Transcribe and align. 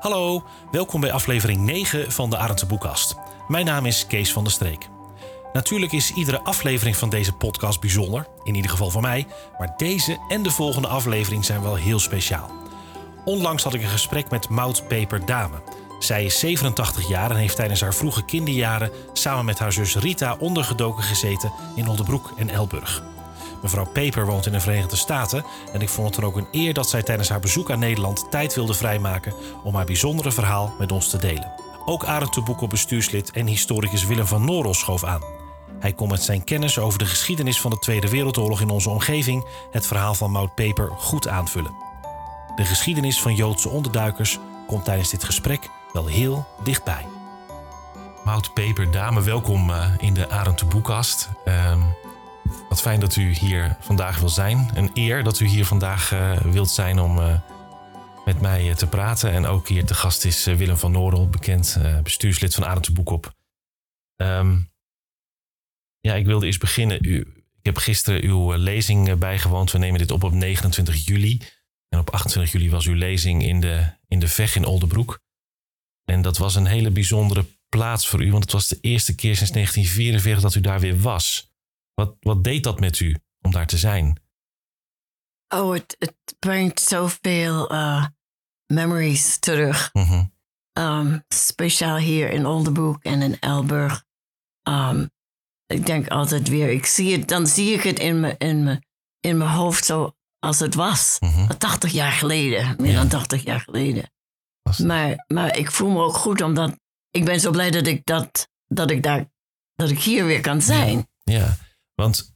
Hallo, 0.00 0.42
welkom 0.70 1.00
bij 1.00 1.12
aflevering 1.12 1.60
9 1.60 2.12
van 2.12 2.30
de 2.30 2.36
Arendse 2.36 2.66
Boekkast. 2.66 3.14
Mijn 3.48 3.64
naam 3.64 3.86
is 3.86 4.06
Kees 4.06 4.32
van 4.32 4.42
der 4.42 4.52
Streek. 4.52 4.88
Natuurlijk 5.52 5.92
is 5.92 6.12
iedere 6.12 6.40
aflevering 6.40 6.96
van 6.96 7.10
deze 7.10 7.32
podcast 7.32 7.80
bijzonder, 7.80 8.26
in 8.44 8.54
ieder 8.54 8.70
geval 8.70 8.90
voor 8.90 9.00
mij, 9.00 9.26
maar 9.58 9.74
deze 9.76 10.18
en 10.28 10.42
de 10.42 10.50
volgende 10.50 10.88
aflevering 10.88 11.44
zijn 11.44 11.62
wel 11.62 11.74
heel 11.74 11.98
speciaal. 11.98 12.50
Onlangs 13.24 13.62
had 13.62 13.74
ik 13.74 13.82
een 13.82 13.88
gesprek 13.88 14.30
met 14.30 14.48
Maud 14.48 14.88
Peper 14.88 15.26
Dame. 15.26 15.62
Zij 15.98 16.24
is 16.24 16.38
87 16.38 17.08
jaar 17.08 17.30
en 17.30 17.36
heeft 17.36 17.56
tijdens 17.56 17.80
haar 17.80 17.94
vroege 17.94 18.24
kinderjaren 18.24 18.90
samen 19.12 19.44
met 19.44 19.58
haar 19.58 19.72
zus 19.72 19.96
Rita 19.96 20.36
ondergedoken 20.38 21.02
gezeten 21.02 21.52
in 21.74 21.88
Oldebroek 21.88 22.32
en 22.36 22.48
Elburg. 22.48 23.02
Mevrouw 23.62 23.86
Peper 23.92 24.26
woont 24.26 24.46
in 24.46 24.52
de 24.52 24.60
Verenigde 24.60 24.96
Staten 24.96 25.44
en 25.72 25.80
ik 25.80 25.88
vond 25.88 26.06
het 26.06 26.16
dan 26.16 26.24
ook 26.24 26.36
een 26.36 26.48
eer 26.50 26.74
dat 26.74 26.88
zij 26.88 27.02
tijdens 27.02 27.28
haar 27.28 27.40
bezoek 27.40 27.70
aan 27.70 27.78
Nederland 27.78 28.30
tijd 28.30 28.54
wilde 28.54 28.74
vrijmaken 28.74 29.34
om 29.62 29.74
haar 29.74 29.84
bijzondere 29.84 30.32
verhaal 30.32 30.74
met 30.78 30.92
ons 30.92 31.10
te 31.10 31.18
delen. 31.18 31.52
Ook 31.84 32.04
Arend 32.04 32.34
de 32.34 32.42
Boekel 32.42 32.66
bestuurslid 32.66 33.30
en 33.30 33.46
historicus 33.46 34.06
Willem 34.06 34.26
van 34.26 34.44
Norel 34.44 34.74
schoof 34.74 35.04
aan. 35.04 35.22
Hij 35.78 35.92
kon 35.92 36.08
met 36.08 36.22
zijn 36.22 36.44
kennis 36.44 36.78
over 36.78 36.98
de 36.98 37.06
geschiedenis 37.06 37.60
van 37.60 37.70
de 37.70 37.78
Tweede 37.78 38.08
Wereldoorlog 38.08 38.60
in 38.60 38.70
onze 38.70 38.90
omgeving 38.90 39.46
het 39.70 39.86
verhaal 39.86 40.14
van 40.14 40.30
Maud 40.30 40.54
Peper 40.54 40.90
goed 40.90 41.28
aanvullen. 41.28 41.74
De 42.56 42.64
geschiedenis 42.64 43.20
van 43.20 43.34
Joodse 43.34 43.68
onderduikers 43.68 44.38
komt 44.66 44.84
tijdens 44.84 45.10
dit 45.10 45.24
gesprek 45.24 45.68
wel 45.92 46.06
heel 46.06 46.46
dichtbij. 46.64 47.06
Maud 48.24 48.54
Peper, 48.54 48.90
dame, 48.90 49.22
welkom 49.22 49.70
eh, 49.70 49.86
in 49.98 50.14
de 50.14 50.30
Arend 50.30 50.58
de 50.58 50.66
Boekast. 50.66 51.28
Ehm, 51.44 51.80
wat 52.68 52.80
fijn 52.80 53.00
dat 53.00 53.16
u 53.16 53.32
hier 53.32 53.76
vandaag 53.80 54.18
wil 54.18 54.28
zijn. 54.28 54.70
Een 54.74 54.90
eer 54.94 55.24
dat 55.24 55.40
u 55.40 55.46
hier 55.46 55.66
vandaag 55.66 56.12
uh, 56.12 56.40
wilt 56.40 56.70
zijn 56.70 56.98
om 56.98 57.18
uh, 57.18 57.40
met 58.24 58.40
mij 58.40 58.74
te 58.74 58.86
praten. 58.86 59.32
En 59.32 59.46
ook 59.46 59.68
hier 59.68 59.84
te 59.84 59.94
gast 59.94 60.24
is 60.24 60.44
Willem 60.44 60.76
van 60.76 60.92
Noordel, 60.92 61.28
bekend 61.28 61.78
bestuurslid 62.02 62.54
van 62.54 62.84
Boekop. 62.92 63.34
Um, 64.16 64.70
ja, 66.00 66.14
ik 66.14 66.26
wilde 66.26 66.46
eerst 66.46 66.60
beginnen. 66.60 66.98
U, 67.00 67.20
ik 67.36 67.66
heb 67.66 67.76
gisteren 67.76 68.22
uw 68.22 68.52
lezing 68.52 69.18
bijgewoond. 69.18 69.70
We 69.70 69.78
nemen 69.78 69.98
dit 69.98 70.10
op 70.10 70.22
op 70.22 70.32
29 70.32 71.04
juli. 71.04 71.40
En 71.88 71.98
op 71.98 72.10
28 72.10 72.52
juli 72.52 72.70
was 72.70 72.86
uw 72.86 72.94
lezing 72.94 73.42
in 73.42 73.60
de, 73.60 73.86
in 74.08 74.18
de 74.18 74.28
Veg 74.28 74.56
in 74.56 74.64
Oldenbroek. 74.64 75.20
En 76.04 76.22
dat 76.22 76.38
was 76.38 76.54
een 76.54 76.66
hele 76.66 76.90
bijzondere 76.90 77.44
plaats 77.68 78.08
voor 78.08 78.22
u, 78.22 78.30
want 78.30 78.42
het 78.42 78.52
was 78.52 78.68
de 78.68 78.78
eerste 78.80 79.14
keer 79.14 79.36
sinds 79.36 79.52
1944 79.52 80.42
dat 80.42 80.54
u 80.54 80.60
daar 80.60 80.80
weer 80.80 81.00
was. 81.00 81.49
Wat, 81.94 82.16
wat 82.20 82.44
deed 82.44 82.64
dat 82.64 82.80
met 82.80 83.00
u 83.00 83.16
om 83.40 83.50
daar 83.50 83.66
te 83.66 83.78
zijn? 83.78 84.20
Oh, 85.48 85.72
het, 85.72 85.96
het 85.98 86.36
brengt 86.38 86.80
zoveel 86.80 87.72
uh, 87.72 88.06
memories 88.66 89.38
terug. 89.38 89.90
Mm 89.92 90.02
-hmm. 90.02 90.32
um, 90.72 91.24
speciaal 91.28 91.96
hier 91.96 92.30
in 92.30 92.46
Oldenbroek 92.46 93.02
en 93.02 93.22
in 93.22 93.38
Elburg. 93.38 94.04
Um, 94.68 95.10
ik 95.66 95.86
denk 95.86 96.08
altijd 96.08 96.48
weer, 96.48 96.70
ik 96.70 96.86
zie 96.86 97.12
het, 97.12 97.28
dan 97.28 97.46
zie 97.46 97.72
ik 97.72 97.82
het 97.82 97.98
in 97.98 98.20
mijn 98.20 98.38
in 98.38 98.62
me, 98.62 98.80
in 99.20 99.38
me 99.38 99.46
hoofd 99.46 99.84
zo 99.84 100.14
als 100.38 100.58
het 100.58 100.74
was. 100.74 101.16
Mm 101.20 101.28
-hmm. 101.28 101.58
80 101.58 101.92
jaar 101.92 102.12
geleden, 102.12 102.76
meer 102.78 102.90
ja. 102.90 102.96
dan 102.98 103.08
80 103.08 103.44
jaar 103.44 103.60
geleden. 103.60 104.12
Maar, 104.84 105.24
maar 105.26 105.56
ik 105.56 105.70
voel 105.70 105.90
me 105.90 106.02
ook 106.02 106.16
goed 106.16 106.40
omdat 106.40 106.76
ik 107.10 107.24
ben 107.24 107.40
zo 107.40 107.50
blij 107.50 107.70
dat 107.70 107.86
ik, 107.86 108.04
dat, 108.04 108.48
dat 108.66 108.90
ik, 108.90 109.02
daar, 109.02 109.30
dat 109.74 109.90
ik 109.90 109.98
hier 109.98 110.24
weer 110.24 110.40
kan 110.40 110.62
zijn. 110.62 111.08
Ja, 111.22 111.38
ja. 111.38 111.56
Want 112.00 112.34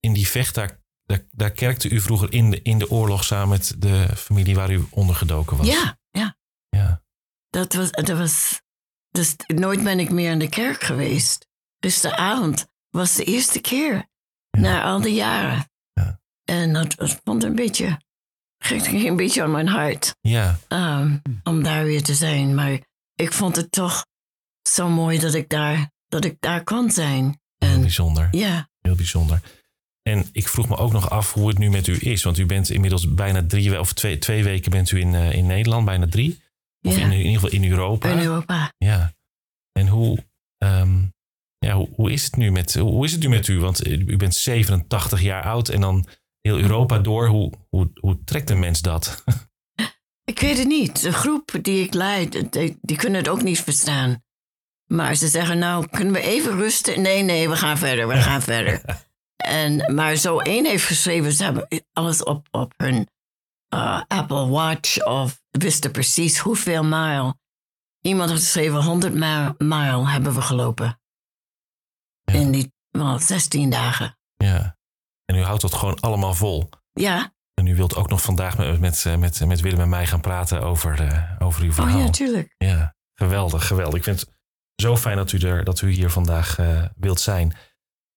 in 0.00 0.12
die 0.12 0.28
vecht, 0.28 0.54
daar, 0.54 0.80
daar, 1.02 1.26
daar, 1.30 1.50
kerkte 1.50 1.88
u 1.88 2.00
vroeger 2.00 2.32
in 2.32 2.50
de, 2.50 2.62
in 2.62 2.78
de 2.78 2.90
oorlog 2.90 3.24
samen 3.24 3.48
met 3.48 3.74
de 3.78 4.08
familie 4.16 4.54
waar 4.54 4.70
u 4.70 4.86
ondergedoken 4.90 5.56
was. 5.56 5.66
Ja, 5.66 5.98
ja. 6.10 6.36
ja. 6.68 7.02
Dat 7.48 7.72
was, 7.72 7.90
dat 7.90 8.08
was, 8.08 8.60
dus 9.10 9.34
nooit 9.46 9.82
ben 9.84 9.98
ik 9.98 10.10
meer 10.10 10.30
in 10.30 10.38
de 10.38 10.48
kerk 10.48 10.82
geweest. 10.82 11.46
Dus 11.78 12.00
de 12.00 12.16
avond 12.16 12.66
was 12.90 13.14
de 13.14 13.24
eerste 13.24 13.60
keer 13.60 13.94
ja. 14.50 14.60
na 14.60 14.82
al 14.82 15.00
die 15.00 15.14
jaren. 15.14 15.70
Ja. 15.92 16.20
En 16.44 16.72
dat, 16.72 16.94
dat 16.96 17.20
vond 17.24 17.44
een 17.44 17.54
beetje 17.54 17.98
ging 18.58 19.06
een 19.06 19.16
beetje 19.16 19.42
aan 19.42 19.50
mijn 19.50 19.68
hart. 19.68 20.16
Ja. 20.20 20.58
Um, 20.68 21.22
om 21.42 21.62
daar 21.62 21.84
weer 21.84 22.02
te 22.02 22.14
zijn. 22.14 22.54
Maar 22.54 22.80
ik 23.14 23.32
vond 23.32 23.56
het 23.56 23.70
toch 23.70 24.06
zo 24.68 24.88
mooi 24.88 25.18
dat 25.18 25.34
ik 25.34 25.48
daar, 25.48 25.90
dat 26.06 26.24
ik 26.24 26.36
daar 26.40 26.64
kon 26.64 26.90
zijn. 26.90 27.40
En, 27.58 27.68
Heel 27.68 27.80
bijzonder. 27.80 28.28
Ja. 28.30 28.68
Heel 28.80 28.94
bijzonder. 28.94 29.40
En 30.02 30.28
ik 30.32 30.48
vroeg 30.48 30.68
me 30.68 30.76
ook 30.76 30.92
nog 30.92 31.10
af 31.10 31.32
hoe 31.32 31.48
het 31.48 31.58
nu 31.58 31.70
met 31.70 31.86
u 31.86 31.96
is. 32.00 32.22
Want 32.22 32.38
u 32.38 32.46
bent 32.46 32.70
inmiddels 32.70 33.14
bijna 33.14 33.46
drie 33.46 33.80
of 33.80 33.92
twee, 33.92 34.18
twee 34.18 34.44
weken 34.44 34.70
bent 34.70 34.90
u 34.90 35.00
in, 35.00 35.12
uh, 35.12 35.32
in 35.32 35.46
Nederland, 35.46 35.84
bijna 35.84 36.06
drie. 36.08 36.42
Of 36.82 36.96
ja. 36.96 37.04
in, 37.04 37.12
in, 37.12 37.18
ieder 37.18 37.32
geval 37.32 37.50
in 37.50 37.70
Europa. 37.70 38.08
In 38.08 38.18
Europa. 38.18 38.72
Ja. 38.78 39.14
En 39.72 39.88
hoe, 39.88 40.24
um, 40.64 41.14
ja, 41.58 41.74
hoe, 41.74 41.88
hoe, 41.94 42.12
is 42.12 42.24
het 42.24 42.36
nu 42.36 42.50
met, 42.50 42.74
hoe 42.74 43.04
is 43.04 43.12
het 43.12 43.20
nu 43.20 43.28
met 43.28 43.48
u? 43.48 43.58
Want 43.58 43.86
u 43.86 44.16
bent 44.16 44.34
87 44.34 45.20
jaar 45.20 45.42
oud 45.42 45.68
en 45.68 45.80
dan 45.80 46.06
heel 46.40 46.58
Europa 46.58 46.98
door. 46.98 47.28
Hoe, 47.28 47.52
hoe, 47.68 47.90
hoe 47.94 48.24
trekt 48.24 48.50
een 48.50 48.58
mens 48.58 48.80
dat? 48.80 49.24
Ik 50.24 50.40
weet 50.40 50.58
het 50.58 50.66
niet. 50.66 51.02
De 51.02 51.12
groep 51.12 51.58
die 51.62 51.84
ik 51.84 51.94
leid, 51.94 52.52
die, 52.52 52.78
die, 52.80 52.96
kunnen 52.96 53.18
het 53.18 53.28
ook 53.28 53.42
niet 53.42 53.60
verstaan. 53.60 54.24
Maar 54.86 55.14
ze 55.14 55.28
zeggen, 55.28 55.58
nou, 55.58 55.86
kunnen 55.88 56.12
we 56.12 56.20
even 56.20 56.56
rusten? 56.56 57.02
Nee, 57.02 57.22
nee, 57.22 57.48
we 57.48 57.56
gaan 57.56 57.78
verder, 57.78 58.08
we 58.08 58.16
gaan 58.16 58.42
verder. 58.42 58.82
En, 59.36 59.94
maar 59.94 60.16
zo 60.16 60.38
één 60.38 60.66
heeft 60.66 60.84
geschreven, 60.84 61.32
ze 61.32 61.44
hebben 61.44 61.68
alles 61.92 62.22
op, 62.22 62.48
op 62.50 62.72
hun 62.76 63.08
uh, 63.74 64.02
Apple 64.08 64.48
Watch 64.48 65.04
of 65.04 65.42
wisten 65.50 65.90
precies 65.90 66.38
hoeveel 66.38 66.84
mijl. 66.84 67.34
Iemand 68.00 68.30
had 68.30 68.38
geschreven, 68.38 68.82
100 68.82 69.14
mijl 69.58 70.08
hebben 70.08 70.34
we 70.34 70.40
gelopen. 70.40 71.00
Ja. 72.22 72.32
In 72.32 72.50
die 72.50 72.72
well, 72.90 73.18
16 73.18 73.70
dagen. 73.70 74.18
Ja. 74.36 74.76
En 75.24 75.36
u 75.36 75.42
houdt 75.42 75.62
dat 75.62 75.74
gewoon 75.74 76.00
allemaal 76.00 76.34
vol. 76.34 76.68
Ja. 76.92 77.34
En 77.54 77.66
u 77.66 77.76
wilt 77.76 77.96
ook 77.96 78.08
nog 78.08 78.22
vandaag 78.22 78.58
met, 78.58 78.80
met, 78.80 79.04
met, 79.18 79.46
met 79.46 79.60
Willem 79.60 79.80
en 79.80 79.88
mij 79.88 80.06
gaan 80.06 80.20
praten 80.20 80.62
over, 80.62 81.00
uh, 81.00 81.30
over 81.38 81.62
uw 81.62 81.72
verhaal. 81.72 81.98
Oh 81.98 82.04
ja, 82.04 82.10
tuurlijk. 82.10 82.54
Ja, 82.58 82.94
geweldig, 83.14 83.66
geweldig. 83.66 83.98
Ik 83.98 84.04
vind 84.04 84.20
het 84.20 84.35
zo 84.76 84.96
fijn 84.96 85.16
dat 85.16 85.32
u, 85.32 85.38
er, 85.38 85.64
dat 85.64 85.80
u 85.80 85.90
hier 85.90 86.10
vandaag 86.10 86.58
uh, 86.58 86.84
wilt 86.96 87.20
zijn. 87.20 87.52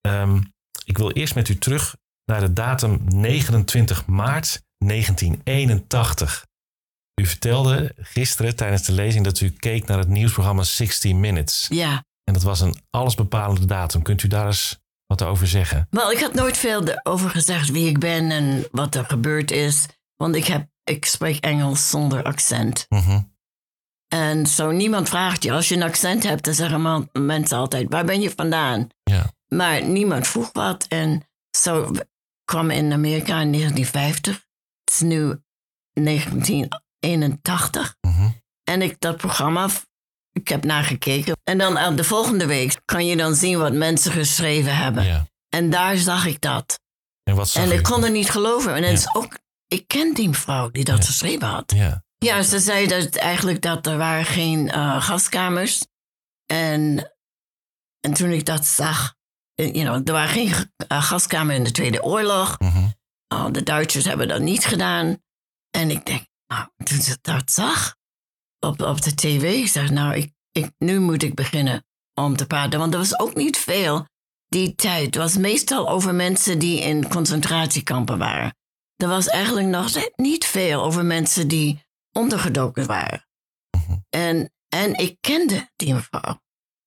Um, 0.07 0.53
ik 0.85 0.97
wil 0.97 1.11
eerst 1.11 1.35
met 1.35 1.49
u 1.49 1.57
terug 1.57 1.95
naar 2.25 2.39
de 2.39 2.53
datum 2.53 3.01
29 3.05 4.05
maart 4.05 4.61
1981. 4.77 6.45
U 7.21 7.25
vertelde 7.25 7.93
gisteren 7.97 8.55
tijdens 8.55 8.83
de 8.83 8.91
lezing 8.91 9.25
dat 9.25 9.39
u 9.39 9.49
keek 9.49 9.87
naar 9.87 9.97
het 9.97 10.07
nieuwsprogramma 10.07 10.63
60 10.63 11.13
Minutes. 11.13 11.67
Ja. 11.69 12.03
En 12.23 12.33
dat 12.33 12.43
was 12.43 12.59
een 12.59 12.81
allesbepalende 12.89 13.65
datum. 13.65 14.01
Kunt 14.01 14.23
u 14.23 14.27
daar 14.27 14.45
eens 14.45 14.79
wat 15.05 15.23
over 15.23 15.47
zeggen? 15.47 15.87
Wel, 15.89 16.11
ik 16.11 16.19
had 16.19 16.33
nooit 16.33 16.57
veel 16.57 17.03
over 17.03 17.29
gezegd 17.29 17.69
wie 17.69 17.87
ik 17.87 17.99
ben 17.99 18.31
en 18.31 18.67
wat 18.71 18.95
er 18.95 19.05
gebeurd 19.05 19.51
is. 19.51 19.85
Want 20.15 20.35
ik, 20.35 20.45
heb, 20.45 20.67
ik 20.83 21.05
spreek 21.05 21.43
Engels 21.43 21.89
zonder 21.89 22.23
accent. 22.23 22.85
Mm 22.89 22.99
-hmm. 22.99 23.37
En 24.09 24.47
zo 24.47 24.71
niemand 24.71 25.09
vraagt 25.09 25.43
je, 25.43 25.51
als 25.51 25.67
je 25.67 25.75
een 25.75 25.83
accent 25.83 26.23
hebt, 26.23 26.43
dan 26.43 26.53
zeggen 26.53 27.09
mensen 27.11 27.57
altijd, 27.57 27.85
waar 27.89 28.05
ben 28.05 28.21
je 28.21 28.31
vandaan? 28.35 28.87
Ja. 29.03 29.33
Maar 29.47 29.83
niemand 29.83 30.27
vroeg 30.27 30.49
wat. 30.53 30.85
En 30.87 31.23
zo 31.57 31.91
kwam 32.45 32.69
in 32.69 32.93
Amerika 32.93 33.41
in 33.41 33.51
1950. 33.51 34.33
Het 34.83 34.93
is 34.93 34.99
nu 34.99 35.41
1981. 35.93 37.95
Mm 38.01 38.13
-hmm. 38.13 38.41
En 38.63 38.81
ik 38.81 38.99
dat 38.99 39.17
programma, 39.17 39.67
ik 40.31 40.47
heb 40.47 40.63
nagekeken. 40.63 41.37
En 41.43 41.57
dan 41.57 41.95
de 41.95 42.03
volgende 42.03 42.45
week 42.45 42.81
kan 42.85 43.05
je 43.05 43.17
dan 43.17 43.35
zien 43.35 43.59
wat 43.59 43.73
mensen 43.73 44.11
geschreven 44.11 44.75
hebben. 44.75 45.05
Ja. 45.05 45.27
En 45.49 45.69
daar 45.69 45.97
zag 45.97 46.25
ik 46.25 46.41
dat. 46.41 46.79
En, 47.23 47.35
wat 47.35 47.49
zag 47.49 47.63
en 47.63 47.71
ik 47.71 47.83
kon 47.83 48.03
het 48.03 48.11
niet 48.11 48.29
geloven. 48.29 48.75
En 48.75 48.83
het 48.83 48.97
is 48.97 49.15
ook, 49.15 49.37
ik 49.67 49.87
ken 49.87 50.13
die 50.13 50.29
vrouw 50.29 50.69
die 50.69 50.83
dat 50.83 51.05
geschreven 51.05 51.47
had. 51.47 51.73
Ja. 51.75 52.03
Ja, 52.25 52.41
ze 52.41 52.59
zei 52.59 52.87
dat 52.87 53.15
eigenlijk 53.15 53.61
dat 53.61 53.87
er 53.87 53.97
waren 53.97 54.25
geen 54.25 54.67
uh, 54.67 55.01
gaskamers. 55.01 55.85
En, 56.45 57.13
en 57.99 58.13
toen 58.13 58.31
ik 58.31 58.45
dat 58.45 58.65
zag, 58.65 59.15
you 59.55 59.71
know, 59.71 60.07
er 60.07 60.13
waren 60.13 60.29
geen 60.29 60.47
uh, 60.47 61.03
gaskamers 61.03 61.57
in 61.57 61.63
de 61.63 61.71
Tweede 61.71 62.03
Oorlog. 62.03 62.59
Mm 62.59 62.69
-hmm. 62.69 63.51
de 63.51 63.63
Duitsers 63.63 64.05
hebben 64.05 64.27
dat 64.27 64.41
niet 64.41 64.65
gedaan. 64.65 65.17
En 65.69 65.89
ik 65.89 66.05
denk, 66.05 66.25
nou, 66.47 66.67
toen 66.83 67.01
ze 67.01 67.17
dat 67.21 67.51
zag 67.51 67.95
op, 68.59 68.81
op 68.81 69.01
de 69.01 69.15
tv, 69.15 69.61
ik 69.61 69.67
zeg, 69.67 69.89
nou, 69.89 70.15
ik, 70.15 70.31
ik, 70.51 70.71
nu 70.77 70.99
moet 70.99 71.23
ik 71.23 71.35
beginnen 71.35 71.85
om 72.13 72.35
te 72.35 72.47
praten. 72.47 72.79
Want 72.79 72.93
er 72.93 72.99
was 72.99 73.19
ook 73.19 73.35
niet 73.35 73.57
veel 73.57 74.07
die 74.47 74.75
tijd. 74.75 75.05
Het 75.05 75.15
was 75.15 75.37
meestal 75.37 75.89
over 75.89 76.15
mensen 76.15 76.59
die 76.59 76.81
in 76.81 77.07
concentratiekampen 77.07 78.17
waren. 78.17 78.55
Er 78.95 79.07
was 79.07 79.27
eigenlijk 79.27 79.67
nog 79.67 79.89
niet 80.15 80.45
veel 80.45 80.83
over 80.83 81.05
mensen 81.05 81.47
die 81.47 81.87
ondergedoken 82.11 82.85
waren. 82.85 83.27
-hmm. 83.69 84.05
En, 84.09 84.53
en 84.67 84.93
ik 84.93 85.17
kende 85.19 85.69
die 85.75 85.93
mevrouw. 85.93 86.41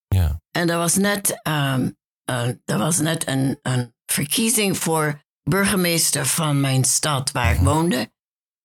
Ja. 0.09 0.41
En 0.51 0.71
er 0.71 0.79
was 0.79 0.95
net, 0.95 1.41
um, 1.43 1.97
uh, 2.31 2.49
er 2.65 2.79
was 2.79 2.99
net 2.99 3.27
een, 3.27 3.59
een 3.63 3.95
verkiezing 4.07 4.79
voor 4.79 5.23
burgemeester 5.43 6.27
van 6.27 6.61
mijn 6.61 6.85
stad 6.85 7.31
waar 7.31 7.55
ik 7.55 7.61
woonde. 7.61 8.13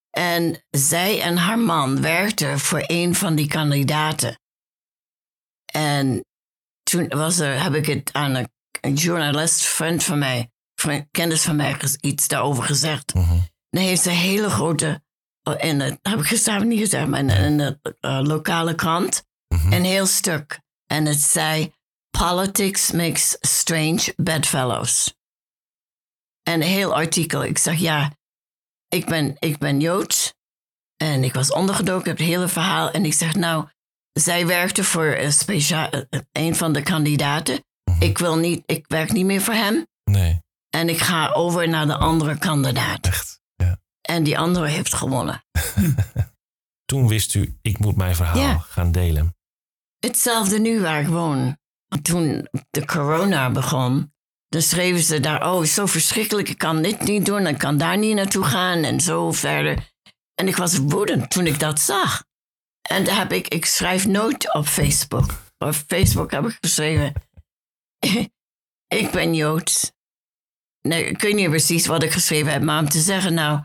En 0.09 0.65
zij 0.69 1.21
en 1.21 1.38
haar 1.38 1.59
man 1.59 2.01
werkten 2.01 2.59
voor 2.59 2.83
een 2.88 3.15
van 3.15 3.36
die 3.36 3.48
kandidaten. 3.48 4.39
En 5.65 6.25
toen 6.83 7.07
was 7.07 7.39
er, 7.39 7.63
heb 7.63 7.74
ik 7.74 7.86
het 7.86 8.13
aan 8.13 8.36
een, 8.36 8.50
een 8.81 8.94
journalist, 8.94 9.65
vriend 9.65 10.04
van 10.04 10.19
mij, 10.19 10.51
vriend, 10.75 11.07
kennis 11.12 11.42
van 11.42 11.56
mij, 11.56 11.77
iets 12.01 12.27
daarover 12.27 12.63
gezegd. 12.63 13.13
Mhm. 13.13 13.38
Dan 13.69 13.83
heeft 13.83 14.01
ze 14.01 14.09
een 14.09 14.15
hele 14.15 14.50
grote, 14.50 15.04
in 15.56 15.80
het, 15.80 16.00
heb 16.02 16.20
ik 16.20 16.26
gisteravond 16.26 16.70
niet 16.70 16.80
gezegd, 16.80 17.08
maar 17.08 17.20
in, 17.20 17.30
in 17.30 17.58
de 17.58 17.80
eh, 18.00 18.20
lokale 18.24 18.76
krant, 18.76 19.26
Mhm. 19.56 19.74
een 19.74 19.84
heel 19.86 20.06
stuk. 20.06 20.60
En 20.86 21.06
het 21.06 21.22
zei, 21.22 21.74
politics 22.18 22.92
makes 22.92 23.38
strange 23.40 24.14
bedfellows. 24.16 25.14
En 26.44 26.54
een 26.54 26.68
heel 26.68 26.96
artikel. 26.96 27.44
Ik 27.44 27.58
zeg, 27.58 27.80
ja, 27.80 28.12
ik 28.88 29.06
ben, 29.06 29.36
ik 29.40 29.58
ben 29.58 29.80
Joods. 29.80 30.34
En 30.98 31.24
ik 31.24 31.34
was 31.34 31.52
ondergedoken, 31.52 32.00
ik 32.00 32.06
heb 32.06 32.18
het 32.18 32.28
hele 32.28 32.48
verhaal. 32.48 32.92
En 32.92 33.06
ik 33.06 33.14
zeg, 33.14 33.36
nou, 33.36 33.68
zij 34.14 34.48
werkte 34.48 34.84
voor 34.84 35.06
een, 35.06 35.34
speciaal, 35.34 35.90
een 36.32 36.56
van 36.56 36.74
de 36.74 36.82
kandidaten. 36.82 37.64
Mhm. 37.92 38.04
Ik, 38.04 38.18
wil 38.18 38.36
niet, 38.38 38.64
ik 38.66 38.86
werk 38.88 39.12
niet 39.12 39.26
meer 39.26 39.42
voor 39.42 39.54
hem. 39.54 39.86
Nee, 40.04 40.42
En 40.70 40.90
ik 40.90 41.00
ga 41.00 41.32
over 41.32 41.70
naar 41.70 41.88
de 41.88 41.96
andere 41.98 42.38
kandidaat. 42.38 43.06
echt. 43.06 43.27
En 44.07 44.24
die 44.24 44.38
andere 44.38 44.68
heeft 44.68 44.94
gewonnen. 44.94 45.44
Toen 46.86 47.07
wist 47.07 47.33
u, 47.33 47.57
ik 47.62 47.80
moet 47.80 47.95
mijn 47.95 48.15
verhaal 48.15 48.38
Ja. 48.38 48.57
gaan 48.57 48.92
delen. 48.92 49.36
Hetzelfde 50.00 50.59
nu 50.59 50.81
waar 50.81 51.01
ik 51.01 51.07
woon. 51.07 51.57
Toen 52.01 52.48
de 52.69 52.86
corona 52.86 53.51
begon, 53.51 54.13
dan 54.48 54.62
schreven 54.62 55.04
ze 55.04 55.19
daar: 55.19 55.51
Oh, 55.54 55.63
zo 55.63 55.86
verschrikkelijk, 55.86 56.50
ik 56.50 56.57
kan 56.57 56.81
dit 56.81 57.01
niet 57.01 57.25
doen, 57.25 57.48
ik 57.48 57.57
kan 57.57 57.77
daar 57.77 57.98
niet 57.98 58.15
naartoe 58.15 58.44
gaan 58.44 58.83
en 58.83 59.00
zo 59.01 59.31
verder. 59.31 59.92
En 60.36 60.48
ik 60.48 60.56
was 60.56 60.77
woedend 60.77 61.30
toen 61.30 61.45
ik 61.48 61.59
dat 61.59 61.80
zag. 61.80 62.24
En 62.89 63.04
daar 63.04 63.18
heb 63.18 63.31
ik, 63.31 63.48
ik 63.48 63.65
schrijf 63.65 64.06
nooit 64.07 64.54
op 64.54 64.65
Facebook. 64.68 65.33
Op 65.57 65.74
Facebook 65.74 66.31
heb 66.31 66.45
ik 66.45 66.57
geschreven: 66.62 67.13
Ik 69.01 69.12
ben 69.12 69.36
Joods. 69.36 69.92
Nee, 70.81 71.06
ik 71.06 71.21
weet 71.21 71.36
niet 71.36 71.50
precies 71.50 71.86
wat 71.86 72.04
ik 72.04 72.12
geschreven 72.12 72.51
heb, 72.51 72.62
maar 72.62 72.80
om 72.80 72.89
te 72.89 73.00
zeggen, 73.00 73.33
nou, 73.33 73.62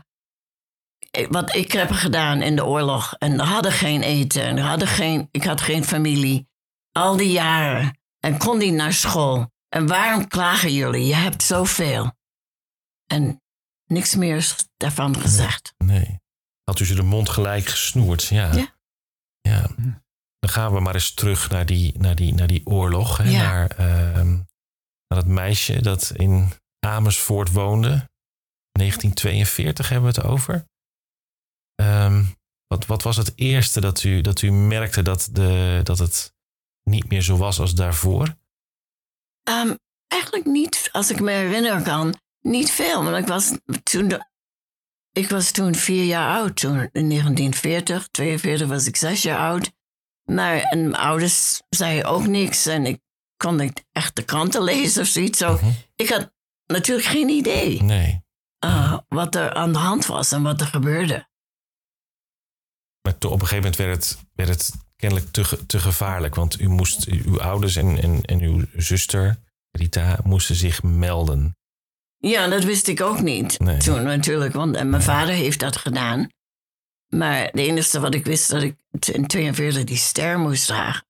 wat 1.29 1.55
ik 1.55 1.71
heb 1.71 1.91
gedaan 1.91 2.41
in 2.41 2.55
de 2.55 2.65
oorlog. 2.65 3.15
En 3.17 3.37
we 3.37 3.43
hadden 3.43 3.71
geen 3.71 4.01
eten. 4.01 4.43
En 4.43 4.57
hadden 4.57 4.87
geen, 4.87 5.27
ik 5.31 5.43
had 5.43 5.61
geen 5.61 5.83
familie. 5.83 6.47
Al 6.91 7.17
die 7.17 7.31
jaren. 7.31 7.97
En 8.19 8.37
kon 8.37 8.57
niet 8.57 8.73
naar 8.73 8.93
school. 8.93 9.51
En 9.69 9.87
waarom 9.87 10.27
klagen 10.27 10.73
jullie? 10.73 11.05
Je 11.05 11.15
hebt 11.15 11.43
zoveel. 11.43 12.11
En 13.05 13.41
niks 13.85 14.15
meer 14.15 14.35
is 14.35 14.55
daarvan 14.77 15.19
gezegd. 15.19 15.73
Nee. 15.77 16.21
Had 16.63 16.79
u 16.79 16.85
ze 16.85 16.95
de 16.95 17.03
mond 17.03 17.29
gelijk 17.29 17.65
gesnoerd? 17.65 18.23
Ja. 18.23 18.53
Ja. 18.53 18.75
Ja. 19.41 19.69
Dan 20.39 20.49
gaan 20.49 20.73
we 20.73 20.79
maar 20.79 20.93
eens 20.93 21.13
terug 21.13 21.49
naar 21.49 21.65
die, 21.65 21.97
naar 21.97 22.15
die, 22.15 22.33
naar 22.33 22.47
die 22.47 22.65
oorlog. 22.65 23.17
Hè? 23.17 23.23
Ja. 23.23 23.41
Naar, 23.41 23.69
ehm, 23.69 24.31
naar 25.07 25.21
dat 25.21 25.25
meisje 25.25 25.81
dat 25.81 26.11
in 26.15 26.51
Amersfoort 26.79 27.51
woonde. 27.51 28.09
1942 28.71 29.89
hebben 29.89 30.13
we 30.13 30.19
het 30.19 30.29
over. 30.29 30.65
Ehm, 31.75 32.23
wat, 32.67 32.85
wat 32.85 33.03
was 33.03 33.17
het 33.17 33.31
eerste 33.35 33.81
dat 33.81 34.03
u, 34.03 34.21
dat 34.21 34.41
u 34.41 34.51
merkte 34.51 35.01
dat, 35.01 35.29
de, 35.31 35.79
dat 35.83 35.97
het 35.99 36.33
niet 36.83 37.09
meer 37.09 37.21
zo 37.21 37.37
was 37.37 37.59
als 37.59 37.75
daarvoor? 37.75 38.35
Ehm, 39.43 39.75
eigenlijk 40.07 40.45
niet, 40.45 40.89
als 40.91 41.09
ik 41.11 41.19
me 41.19 41.31
herinneren 41.31 41.83
kan, 41.83 42.15
niet 42.41 42.71
veel. 42.71 43.03
Want 43.03 43.17
ik 43.17 43.27
was 43.27 43.51
toen, 43.83 44.07
de- 44.07 44.25
ik 45.11 45.29
was 45.29 45.51
toen 45.51 45.75
vier 45.75 46.03
jaar 46.05 46.37
oud. 46.39 46.55
Toen 46.55 46.89
in 46.91 47.07
1940, 47.09 48.07
42 48.07 48.67
was 48.67 48.85
ik 48.87 48.95
zes 48.95 49.21
jaar 49.21 49.39
oud. 49.39 49.71
Maar 50.23 50.57
en 50.61 50.81
mijn 50.81 50.95
ouders 50.95 51.61
zeiden 51.69 52.05
ook 52.05 52.27
niks. 52.27 52.65
En 52.65 52.85
ik 52.85 53.01
kon 53.37 53.55
niet 53.55 53.85
echt 53.91 54.15
de 54.15 54.23
kranten 54.23 54.63
lezen 54.63 55.01
of 55.01 55.07
zoiets. 55.07 55.37
Zo. 55.37 55.53
Mhm. 55.53 55.69
Ik 55.95 56.09
had 56.09 56.33
natuurlijk 56.65 57.07
geen 57.07 57.29
idee 57.29 57.81
Nee. 57.81 58.21
eh, 58.59 58.97
wat 59.07 59.35
er 59.35 59.53
aan 59.53 59.71
de 59.73 59.79
hand 59.79 60.05
was 60.05 60.31
en 60.31 60.43
wat 60.43 60.61
er 60.61 60.67
gebeurde. 60.67 61.27
Maar 63.03 63.13
op 63.13 63.31
een 63.31 63.47
gegeven 63.47 63.55
moment 63.55 63.75
werd 63.75 63.95
het, 63.95 64.17
werd 64.33 64.49
het 64.49 64.71
kennelijk 64.95 65.31
te, 65.31 65.65
te 65.65 65.79
gevaarlijk. 65.79 66.35
Want 66.35 66.59
u 66.59 66.67
moest, 66.67 67.05
uw 67.05 67.41
ouders 67.41 67.75
en, 67.75 68.01
en, 68.01 68.21
en 68.21 68.39
uw 68.41 68.65
zuster, 68.75 69.39
Rita, 69.71 70.19
moesten 70.23 70.55
zich 70.55 70.83
melden. 70.83 71.57
Ja, 72.17 72.47
dat 72.47 72.63
wist 72.63 72.87
ik 72.87 73.01
ook 73.01 73.21
niet 73.21 73.59
Nee. 73.59 73.77
toen 73.77 74.03
natuurlijk. 74.03 74.53
Want 74.53 74.75
en 74.75 74.89
mijn 74.89 75.01
vader 75.01 75.33
heeft 75.33 75.59
dat 75.59 75.75
gedaan. 75.77 76.27
Maar 77.07 77.43
het 77.43 77.57
enige 77.57 77.99
wat 77.99 78.13
ik 78.13 78.25
wist 78.25 78.49
dat 78.49 78.61
ik 78.61 78.75
in 79.11 79.27
42 79.27 79.83
die 79.83 79.97
ster 79.97 80.39
moest 80.39 80.67
dragen. 80.67 81.05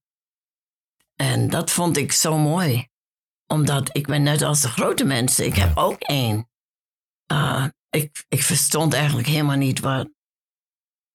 En 1.16 1.50
dat 1.50 1.72
vond 1.72 1.98
ik 1.98 2.12
zo 2.12 2.38
mooi. 2.38 2.88
Omdat 3.48 3.90
ik 3.98 4.08
ben 4.08 4.24
net 4.24 4.42
als 4.42 4.62
de 4.62 4.70
grote 4.70 5.04
mensen. 5.06 5.46
Ik 5.46 5.56
heb 5.56 5.78
ook 5.78 6.02
één. 6.02 6.50
Ah, 7.26 7.66
ik, 7.90 8.26
ik 8.30 8.44
verstond 8.44 8.94
eigenlijk 8.94 9.28
helemaal 9.28 9.58
niet 9.58 9.80
wat. 9.80 10.10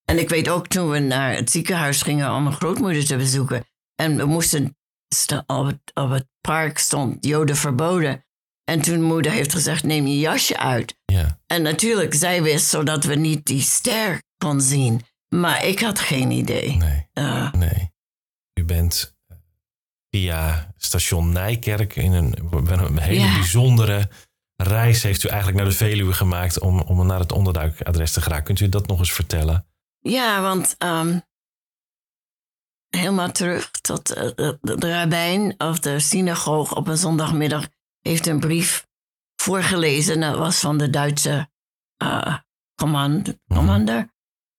En 0.09 0.19
ik 0.19 0.29
weet 0.29 0.49
ook 0.49 0.67
toen 0.67 0.91
we 0.91 0.99
naar 0.99 1.35
het 1.35 1.51
ziekenhuis 1.51 2.03
gingen 2.03 2.33
om 2.35 2.43
mijn 2.43 2.55
grootmoeder 2.55 3.05
te 3.07 3.17
bezoeken. 3.17 3.65
En 3.95 4.17
we 4.17 4.25
moesten 4.25 4.77
op 5.47 5.67
het, 5.67 5.79
op 5.95 6.11
het 6.11 6.27
park 6.41 6.79
stond 6.79 7.25
Joden 7.27 7.57
verboden. 7.57 8.25
En 8.65 8.81
toen 8.81 9.03
moeder 9.03 9.33
heeft 9.33 9.53
gezegd, 9.53 9.85
neem 9.85 10.07
je 10.07 10.19
jasje 10.19 10.59
uit. 10.59 10.97
Ja, 11.05 11.41
En 11.47 11.63
natuurlijk, 11.63 12.15
zij 12.15 12.43
wist 12.43 12.67
zodat 12.67 13.05
we 13.05 13.15
niet 13.15 13.45
die 13.47 13.61
ster 13.61 14.23
kon 14.45 14.61
zien. 14.61 15.01
Maar 15.29 15.65
ik 15.65 15.81
had 15.81 15.99
geen 16.01 16.31
idee. 16.31 16.77
nee, 16.77 17.09
Eh, 17.13 17.53
nee. 17.53 17.93
U 18.61 18.65
bent 18.65 19.17
eh, 19.27 19.37
via 20.11 20.73
station 20.77 21.33
Nijkerk 21.33 21.97
in 21.97 22.13
een, 22.13 22.35
een 22.51 22.99
hele 22.99 23.21
Ja. 23.21 23.35
bijzondere 23.35 24.09
reis 24.57 25.03
heeft 25.03 25.25
u 25.25 25.29
eigenlijk 25.29 25.59
naar 25.61 25.71
de 25.71 25.77
Veluwe 25.77 26.13
gemaakt 26.13 26.59
om, 26.59 26.81
om 26.81 27.07
naar 27.07 27.19
het 27.19 27.33
onderduikadres 27.33 28.13
te 28.13 28.21
geraken. 28.21 28.45
Kunt 28.45 28.61
u 28.61 28.69
dat 28.69 28.87
nog 28.87 28.99
eens 28.99 29.13
vertellen? 29.13 29.67
Ja, 30.01 30.41
want 30.43 30.75
ehm, 30.79 31.19
helemaal 32.89 33.33
terug 33.33 33.71
tot 33.71 34.11
eh, 34.11 34.23
de, 34.35 34.59
de, 34.61 34.77
de 34.77 34.93
rabbijn 34.93 35.55
of 35.61 35.79
de 35.79 36.01
synagoog 36.01 36.77
op 36.77 36.89
een 36.89 36.97
zondagmiddag 36.97 37.69
heeft 38.01 38.27
een 38.27 38.41
brief 38.41 38.87
voorgelezen. 39.37 40.21
Dat 40.21 40.37
was 40.37 40.59
van 40.61 40.79
de 40.79 40.91
Duitse 40.91 41.51
command, 42.75 43.39
commander. 43.49 44.13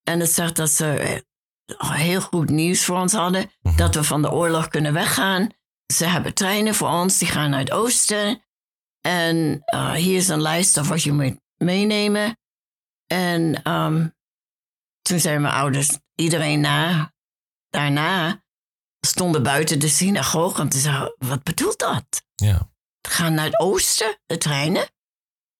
En 0.03 0.19
het 0.19 0.31
zegt 0.31 0.55
dat 0.55 0.69
ze 0.69 1.23
eh, 1.65 1.91
heel 1.91 2.21
goed 2.21 2.49
nieuws 2.49 2.85
voor 2.85 2.97
ons 2.97 3.13
hadden. 3.13 3.51
Mhm. 3.61 3.75
Dat 3.77 3.95
we 3.95 4.03
van 4.03 4.21
de 4.21 4.31
oorlog 4.31 4.67
kunnen 4.67 4.93
weggaan. 4.93 5.49
Ze 5.93 6.05
hebben 6.05 6.33
treinen 6.33 6.75
voor 6.75 6.89
ons, 6.89 7.17
die 7.17 7.27
gaan 7.27 7.49
naar 7.49 7.59
het 7.59 7.71
oosten. 7.71 8.43
En 9.01 9.63
hier 9.95 10.15
is 10.15 10.27
een 10.27 10.41
lijst 10.41 10.77
of 10.77 10.87
wat 10.87 11.03
je 11.03 11.11
moet 11.11 11.39
meenemen. 11.57 12.37
En 13.07 13.63
ehm, 13.63 14.07
toen 15.01 15.19
zeiden 15.19 15.41
mijn 15.41 15.53
ouders, 15.53 15.89
iedereen 16.15 16.59
na. 16.59 17.13
Daarna 17.69 18.43
stonden 18.99 19.43
buiten 19.43 19.79
de 19.79 19.87
synagoge 19.87 20.61
en 20.61 20.71
ze 20.71 20.79
zeiden, 20.79 21.15
wat 21.17 21.43
bedoelt 21.43 21.79
dat? 21.79 22.23
Ja, 22.35 22.69
Gaan 23.07 23.33
naar 23.33 23.45
het 23.45 23.59
oosten, 23.59 24.19
de 24.25 24.37
treinen. 24.37 24.89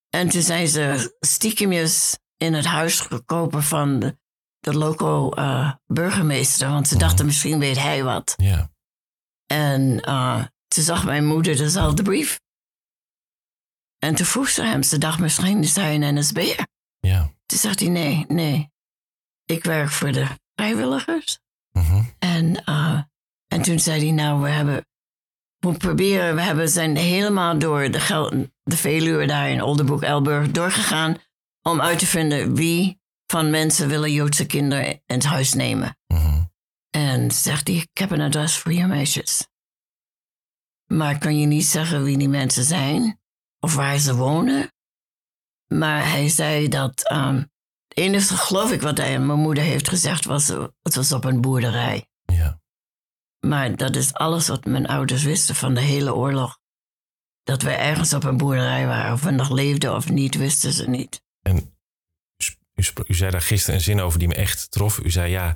En 0.10 0.30
toen 0.30 0.42
zijn 0.42 0.68
ze 0.68 1.16
stiekemjes 1.20 2.18
in 2.38 2.54
het 2.54 2.66
huis 2.66 3.00
gekomen 3.00 3.64
van 3.64 4.00
de, 4.00 4.18
de 4.60 4.74
local 4.74 5.36
eh, 5.36 5.74
burgemeester. 5.88 6.70
Want 6.70 6.88
ze 6.88 6.96
Mhm. 6.96 7.04
dachten, 7.04 7.26
misschien 7.26 7.60
weet 7.60 7.78
hij 7.78 8.04
wat. 8.04 8.34
ja, 8.38 8.72
En 9.46 10.02
eh, 10.02 10.44
toen 10.68 10.84
zag 10.84 11.06
mijn 11.06 11.26
moeder 11.26 11.58
dezelfde 11.58 12.04
brief. 12.04 12.40
En 13.98 14.16
toen 14.16 14.26
vroeg 14.26 14.50
ze 14.50 14.64
hem, 14.64 14.84
ze 14.84 14.98
dacht 14.98 15.20
misschien 15.20 15.64
is 15.64 15.76
hij 15.76 15.96
een 15.96 16.16
NSB'er. 16.20 16.68
ja. 17.00 17.34
Toen 17.46 17.58
zegt 17.60 17.80
hij, 17.80 17.90
nee, 17.90 18.26
nee. 18.28 18.72
Ik 19.52 19.64
werk 19.64 19.90
voor 19.90 20.12
de 20.12 20.28
vrijwilligers. 20.56 21.40
Mhm. 21.72 22.04
En, 22.20 22.64
eh, 22.66 23.02
en 23.48 23.62
toen 23.62 23.80
zei 23.80 24.00
hij, 24.00 24.12
nou, 24.12 24.42
we 24.42 24.50
hebben... 24.50 24.88
We 25.58 25.78
proberen, 25.78 26.36
we 26.36 26.42
hebben, 26.42 26.70
zijn 26.70 26.96
helemaal 26.96 27.60
door 27.60 27.92
de, 27.92 28.00
Gel 28.00 28.48
de 28.64 28.78
Veluwe 28.78 29.26
daar 29.26 29.50
in 29.50 29.62
Oldenburg, 29.62 30.02
Elburg 30.02 30.52
doorgegaan... 30.52 31.18
om 31.62 31.82
uit 31.82 32.00
te 32.00 32.06
vinden 32.06 32.56
wie 32.56 33.02
van 33.26 33.50
mensen 33.50 33.88
willen 33.88 34.12
Joodse 34.12 34.46
kinderen 34.46 34.88
in 34.88 35.02
het 35.06 35.26
huis 35.26 35.54
nemen. 35.54 35.98
Mhm. 36.08 36.44
En 36.90 37.32
zegt 37.32 37.68
hij, 37.68 37.78
ik 37.78 37.98
heb 37.98 38.12
een 38.12 38.22
adres 38.22 38.58
voor 38.58 38.74
je 38.74 38.86
meisjes. 38.86 39.48
Maar 40.86 41.18
kan 41.18 41.40
je 41.40 41.46
niet 41.46 41.66
zeggen 41.66 42.04
wie 42.04 42.18
die 42.18 42.30
mensen 42.30 42.64
zijn 42.64 43.20
of 43.60 43.76
waar 43.76 43.98
ze 43.98 44.16
wonen? 44.16 44.74
Maar 45.68 46.10
hij 46.10 46.30
zei 46.30 46.68
dat 46.68 47.04
ehm, 47.04 47.44
het 47.90 47.98
enige, 47.98 48.38
geloof 48.38 48.72
ik, 48.72 48.82
wat 48.82 48.98
hij 48.98 49.16
aan 49.16 49.26
mijn 49.26 49.40
moeder 49.40 49.64
heeft 49.64 49.90
gezegd, 49.90 50.26
was 50.26 50.50
eh, 50.50 50.66
het 50.82 50.96
was 50.96 51.12
op 51.12 51.24
een 51.26 51.42
boerderij. 51.42 52.10
ja. 52.26 52.58
Maar 53.46 53.76
dat 53.76 53.96
is 53.96 54.14
alles 54.14 54.48
wat 54.48 54.66
mijn 54.66 54.88
ouders 54.88 55.24
wisten 55.24 55.56
van 55.56 55.74
de 55.74 55.82
hele 55.82 56.16
oorlog. 56.16 56.60
Dat 57.44 57.62
we 57.62 57.70
ergens 57.72 58.14
op 58.14 58.24
een 58.24 58.38
boerderij 58.38 58.86
waren. 58.88 59.14
Of 59.14 59.22
we 59.24 59.32
nog 59.32 59.50
leefden 59.50 59.96
of 59.96 60.10
niet, 60.10 60.36
wisten 60.36 60.74
ze 60.74 60.90
niet. 60.90 61.22
En 61.42 61.78
u, 63.08 63.14
zei 63.14 63.32
daar 63.32 63.42
gisteren 63.42 63.76
een 63.76 63.82
zin 63.82 64.00
over 64.00 64.20
die 64.20 64.28
me 64.28 64.34
echt 64.36 64.72
trof. 64.72 65.00
U 65.00 65.10
zei 65.12 65.32
ja, 65.32 65.56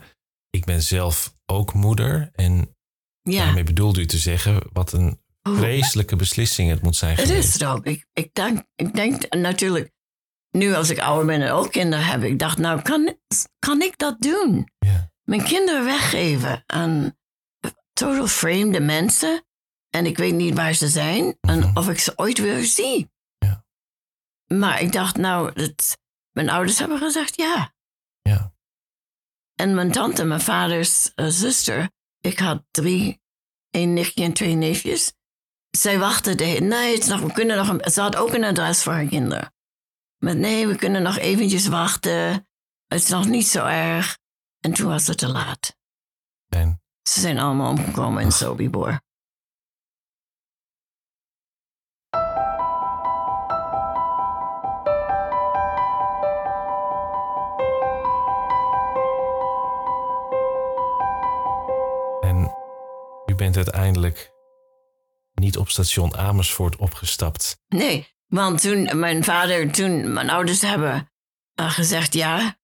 ik 0.49 0.65
ben 0.65 0.81
zelf 0.83 1.35
ook 1.45 1.73
moeder. 1.73 2.29
En 2.33 2.75
Ja, 3.21 3.43
daarmee 3.43 3.63
bedoelde 3.63 4.01
u 4.01 4.05
te 4.05 4.17
zeggen 4.17 4.61
wat 4.73 4.91
een 4.93 5.21
Hoe- 5.41 5.57
vreselijke 5.57 6.15
beslissing 6.15 6.69
het 6.69 6.81
moet 6.81 6.95
zijn 6.95 7.15
het 7.15 7.25
geweest. 7.25 7.47
is 7.47 7.53
het 7.53 7.63
ook. 7.63 7.85
Ik, 7.85 8.05
ik, 8.13 8.33
denk, 8.33 8.63
ik 8.75 8.93
denk 8.93 9.33
natuurlijk, 9.33 9.91
nu 10.53 10.73
als 10.73 10.89
ik 10.89 10.99
ouder 10.99 11.25
ben 11.25 11.41
en 11.41 11.51
ook 11.51 11.71
kinderen 11.71 12.05
heb, 12.05 12.23
ik 12.23 12.39
dacht, 12.39 12.57
nou, 12.57 12.81
kan, 12.81 13.17
kan 13.59 13.81
ik 13.81 13.97
dat 13.97 14.21
doen? 14.21 14.71
Ja. 14.79 15.11
Mijn 15.23 15.43
kinderen 15.43 15.85
weggeven 15.85 16.63
aan 16.65 17.17
total 17.93 18.27
vreemde 18.27 18.79
mensen. 18.79 19.45
En 19.89 20.05
ik 20.05 20.17
weet 20.17 20.33
niet 20.33 20.55
waar 20.55 20.73
ze 20.73 20.87
zijn 20.87 21.37
en 21.41 21.59
Mhm. 21.59 21.77
of 21.77 21.89
ik 21.89 21.99
ze 21.99 22.13
ooit 22.15 22.37
weer 22.37 22.63
zie. 22.63 23.11
Ja. 23.37 23.65
Maar 24.47 24.81
ik 24.81 24.91
dacht, 24.91 25.17
nou, 25.17 25.61
het, 25.61 25.97
mijn 26.31 26.49
ouders 26.49 26.79
hebben 26.79 26.97
gezegd 26.97 27.35
ja. 27.35 27.73
Ja. 28.21 28.53
En 29.55 29.73
mijn 29.75 29.91
tante, 29.91 30.23
mijn 30.23 30.41
vaders 30.41 31.13
eh, 31.13 31.25
zuster, 31.27 31.89
ik 32.19 32.39
had 32.39 32.63
drie, 32.71 33.21
één 33.69 33.93
nichtje 33.93 34.23
en 34.23 34.33
twee 34.33 34.53
neefjes. 34.55 35.13
Zij 35.69 35.99
wachten, 35.99 36.37
de, 36.37 36.43
nee, 36.43 36.93
het 36.93 37.03
is 37.03 37.07
nog, 37.09 37.19
we 37.21 37.31
kunnen 37.33 37.57
nog 37.57 37.67
een, 37.67 37.91
ze 37.91 38.01
had 38.01 38.15
ook 38.15 38.33
een 38.33 38.43
adres 38.43 38.83
voor 38.83 38.93
haar 38.93 39.05
kinderen. 39.05 39.53
Maar 40.23 40.35
nee, 40.35 40.67
we 40.67 40.75
kunnen 40.75 41.01
nog 41.01 41.17
eventjes 41.17 41.67
wachten. 41.67 42.47
Het 42.87 43.01
is 43.01 43.09
nog 43.09 43.27
niet 43.27 43.47
zo 43.47 43.65
erg. 43.65 44.17
En 44.59 44.73
toen 44.73 44.87
was 44.87 45.07
het 45.07 45.17
te 45.17 45.31
laat. 45.31 45.77
En 46.49 46.81
Ze 47.01 47.19
zijn 47.19 47.39
allemaal 47.39 47.69
omgekomen 47.69 48.23
in 48.23 48.31
Sobibor. 48.31 49.01
En 62.21 62.55
u 63.25 63.35
bent 63.35 63.55
uiteindelijk 63.55 64.31
niet 65.33 65.57
op 65.57 65.69
station 65.69 66.17
Amersfoort 66.17 66.75
opgestapt. 66.75 67.57
Nee, 67.67 68.12
want 68.33 68.61
toen 68.61 68.99
mijn 68.99 69.23
vader, 69.23 69.71
toen 69.71 70.13
mijn 70.13 70.29
ouders 70.29 70.61
hebben 70.61 71.09
eh, 71.53 71.71
gezegd 71.71 72.13
ja. 72.13 72.57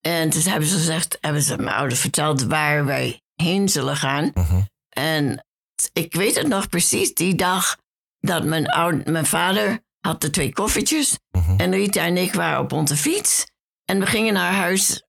En 0.00 0.30
toen 0.30 0.42
hebben 0.42 0.68
ze 0.68 0.76
gezegd, 0.76 1.18
hebben 1.20 1.42
ze 1.42 1.56
mijn 1.56 1.76
ouders 1.76 2.00
verteld 2.00 2.42
waar 2.42 2.84
wij 2.84 3.22
heen 3.34 3.68
zullen 3.68 3.96
gaan. 3.96 4.30
Mhm. 4.34 4.60
En 4.88 5.46
ik 5.92 6.14
weet 6.14 6.34
het 6.34 6.48
nog 6.48 6.68
precies, 6.68 7.14
die 7.14 7.34
dag 7.34 7.76
dat 8.18 8.44
mijn, 8.44 8.66
oud, 8.68 9.04
mijn 9.04 9.26
vader 9.26 9.84
had 10.00 10.20
de 10.20 10.30
twee 10.30 10.52
koffertjes. 10.52 11.18
Mhm. 11.30 11.60
En 11.60 11.70
Rita 11.70 12.04
en 12.04 12.16
ik 12.16 12.34
waren 12.34 12.60
op 12.60 12.72
onze 12.72 12.96
fiets. 12.96 13.46
En 13.84 14.00
we 14.00 14.06
gingen 14.06 14.34
naar 14.34 14.52
huis. 14.52 15.02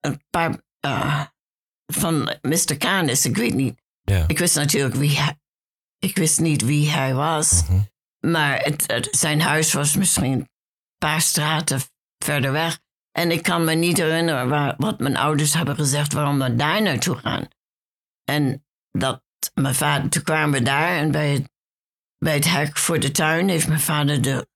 Een 0.00 0.22
paar 0.30 0.62
eh, 0.80 1.24
van 1.86 2.36
Mr. 2.42 2.76
Canis, 2.78 3.24
ik 3.24 3.36
weet 3.36 3.54
niet. 3.54 3.80
Ik 4.26 4.38
wist 4.38 4.54
natuurlijk 4.54 4.94
wie 4.94 5.18
hij, 5.18 5.38
ik 5.98 6.16
wist 6.16 6.40
niet 6.40 6.62
wie 6.62 6.90
hij 6.90 7.14
was. 7.14 7.62
Mhm. 7.62 7.80
Maar 8.26 8.58
het, 8.62 9.08
zijn 9.10 9.40
huis 9.40 9.72
was 9.72 9.96
misschien 9.96 10.32
een 10.32 10.48
paar 10.98 11.20
straten 11.20 11.80
verder 12.24 12.52
weg. 12.52 12.80
En 13.10 13.30
ik 13.30 13.42
kan 13.42 13.64
me 13.64 13.74
niet 13.74 13.96
herinneren 13.96 14.48
waar, 14.48 14.74
wat 14.78 14.98
mijn 14.98 15.16
ouders 15.16 15.54
hebben 15.54 15.74
gezegd 15.74 16.12
waarom 16.12 16.38
we 16.38 16.54
daar 16.54 16.82
naartoe 16.82 17.16
gaan. 17.16 17.48
En 18.24 18.64
dat 18.90 19.22
mijn 19.54 19.74
vader, 19.74 20.10
toen 20.10 20.22
kwamen 20.22 20.58
we 20.58 20.64
daar 20.64 20.96
en 20.96 21.10
bij 21.10 21.32
het, 21.32 21.50
bij 22.18 22.34
het 22.34 22.50
hek 22.50 22.76
voor 22.76 23.00
de 23.00 23.10
tuin 23.10 23.48
heeft 23.48 23.68
mijn 23.68 23.80
vader 23.80 24.22
de, 24.22 24.48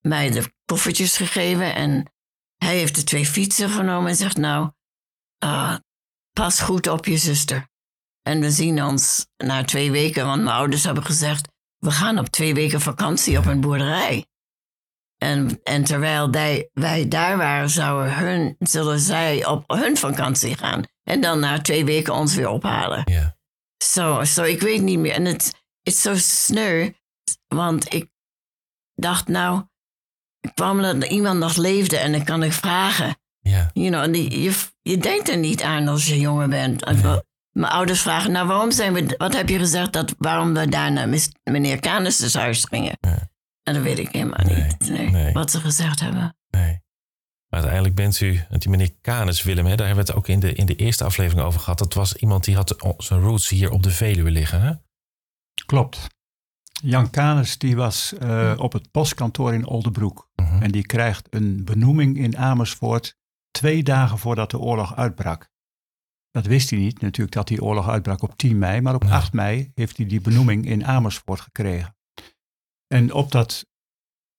mij 0.00 0.30
de 0.30 0.52
koffertjes 0.64 1.16
gegeven. 1.16 1.74
En 1.74 2.12
hij 2.56 2.76
heeft 2.76 2.94
de 2.94 3.04
twee 3.04 3.26
fietsen 3.26 3.70
genomen 3.70 4.10
en 4.10 4.16
zegt 4.16 4.36
nou, 4.36 4.70
ah, 5.38 5.76
pas 6.32 6.60
goed 6.60 6.86
op 6.86 7.04
je 7.04 7.16
zuster. 7.16 7.68
En 8.22 8.40
we 8.40 8.50
zien 8.50 8.82
ons 8.82 9.26
na 9.36 9.64
twee 9.64 9.90
weken, 9.90 10.26
want 10.26 10.42
mijn 10.42 10.56
ouders 10.56 10.84
hebben 10.84 11.04
gezegd, 11.04 11.48
we 11.80 11.90
gaan 11.90 12.18
op 12.18 12.26
twee 12.26 12.54
weken 12.54 12.80
vakantie 12.80 13.38
op 13.38 13.46
een 13.46 13.60
boerderij. 13.60 14.24
En, 15.18 15.60
en 15.62 15.84
terwijl 15.84 16.30
wij, 16.30 16.70
wij 16.72 17.08
daar 17.08 17.36
waren, 17.36 17.70
zouden 17.70 18.16
hun, 18.16 18.56
zullen 18.58 19.00
zij 19.00 19.46
op 19.46 19.64
hun 19.66 19.96
vakantie 19.96 20.56
gaan. 20.56 20.84
En 21.02 21.20
dan 21.20 21.40
na 21.40 21.60
twee 21.60 21.84
weken 21.84 22.14
ons 22.14 22.34
weer 22.34 22.48
ophalen. 22.48 23.02
Ja. 23.04 23.36
Zo, 23.84 24.24
zo 24.24 24.42
ik 24.42 24.60
weet 24.60 24.82
niet 24.82 24.98
meer. 24.98 25.12
En 25.12 25.24
het 25.24 25.54
is 25.82 26.00
zo 26.00 26.14
sneu, 26.16 26.90
want 27.48 27.94
ik 27.94 28.10
dacht 28.94 29.28
nou, 29.28 29.62
ik 30.40 30.54
kwam 30.54 30.82
dat 30.82 31.04
iemand 31.04 31.38
nog 31.38 31.56
leefde 31.56 31.96
en 31.96 32.12
dan 32.12 32.24
kan 32.24 32.42
ik 32.42 32.52
vragen. 32.52 33.16
Ja. 33.38 33.70
You 33.72 33.88
know, 33.88 34.02
en 34.02 34.12
die, 34.12 34.42
je, 34.42 34.54
je 34.82 34.98
denkt 34.98 35.28
er 35.28 35.36
niet 35.36 35.62
aan 35.62 35.88
als 35.88 36.06
je 36.06 36.20
jonger 36.20 36.48
bent. 36.48 36.84
Nee. 36.84 37.20
Mijn 37.60 37.72
ouders 37.72 38.00
vragen, 38.02 38.32
nou 38.32 38.46
waarom 38.46 38.70
zijn 38.70 38.92
we, 38.92 39.14
wat 39.16 39.32
heb 39.32 39.48
je 39.48 39.58
gezegd 39.58 39.92
dat 39.92 40.14
waarom 40.18 40.54
we 40.54 40.68
daar 40.68 40.92
naar 40.92 41.08
mis- 41.08 41.32
meneer 41.44 41.80
Canis' 41.80 42.34
huis 42.34 42.64
gingen? 42.64 42.96
Ja. 43.00 43.28
En 43.62 43.74
dat 43.74 43.82
weet 43.82 43.98
ik 43.98 44.08
helemaal 44.08 44.44
Nee, 44.44 44.62
niet, 44.62 44.88
nee, 44.88 45.10
nee. 45.10 45.32
wat 45.32 45.50
ze 45.50 45.60
gezegd 45.60 46.00
hebben. 46.00 46.36
Nee. 46.50 46.80
Maar 47.48 47.60
uiteindelijk 47.60 47.94
bent 47.94 48.20
u, 48.20 48.44
want 48.48 48.62
die 48.62 48.70
meneer 48.70 48.90
Canis 49.02 49.42
Willem, 49.42 49.66
hè, 49.66 49.76
daar 49.76 49.86
hebben 49.86 50.04
we 50.04 50.10
het 50.10 50.18
ook 50.20 50.28
in 50.28 50.40
de, 50.40 50.52
in 50.52 50.66
de 50.66 50.74
eerste 50.76 51.04
aflevering 51.04 51.46
over 51.46 51.60
gehad. 51.60 51.78
Dat 51.78 51.94
was 51.94 52.14
iemand 52.16 52.44
die 52.44 52.54
had 52.54 52.94
zijn 52.98 53.20
roots 53.20 53.48
hier 53.48 53.70
op 53.70 53.82
de 53.82 53.90
Veluwe 53.90 54.30
liggen. 54.30 54.60
Hè? 54.62 54.72
Klopt. 55.66 56.06
Jan 56.82 57.10
Canes 57.10 57.58
die 57.58 57.76
was 57.76 58.12
eh, 58.18 58.54
op 58.56 58.72
het 58.72 58.90
postkantoor 58.90 59.54
in 59.54 59.66
Oldenbroek. 59.66 60.28
Mhm. 60.36 60.62
En 60.62 60.70
die 60.70 60.86
krijgt 60.86 61.26
een 61.30 61.64
benoeming 61.64 62.18
in 62.18 62.36
Amersfoort 62.38 63.16
twee 63.50 63.82
dagen 63.82 64.18
voordat 64.18 64.50
de 64.50 64.58
oorlog 64.58 64.96
uitbrak. 64.96 65.49
Dat 66.30 66.46
wist 66.46 66.70
hij 66.70 66.78
niet, 66.78 67.00
natuurlijk 67.00 67.36
dat 67.36 67.48
die 67.48 67.62
oorlog 67.62 67.88
uitbrak 67.88 68.22
op 68.22 68.36
10 68.36 68.58
mei, 68.58 68.80
maar 68.80 68.94
op 68.94 69.02
Nee. 69.02 69.12
8 69.12 69.32
mei 69.32 69.70
heeft 69.74 69.96
hij 69.96 70.06
die 70.06 70.20
benoeming 70.20 70.66
in 70.66 70.86
Amersfoort 70.86 71.40
gekregen. 71.40 71.96
En 72.86 73.12
op 73.12 73.32
dat 73.32 73.66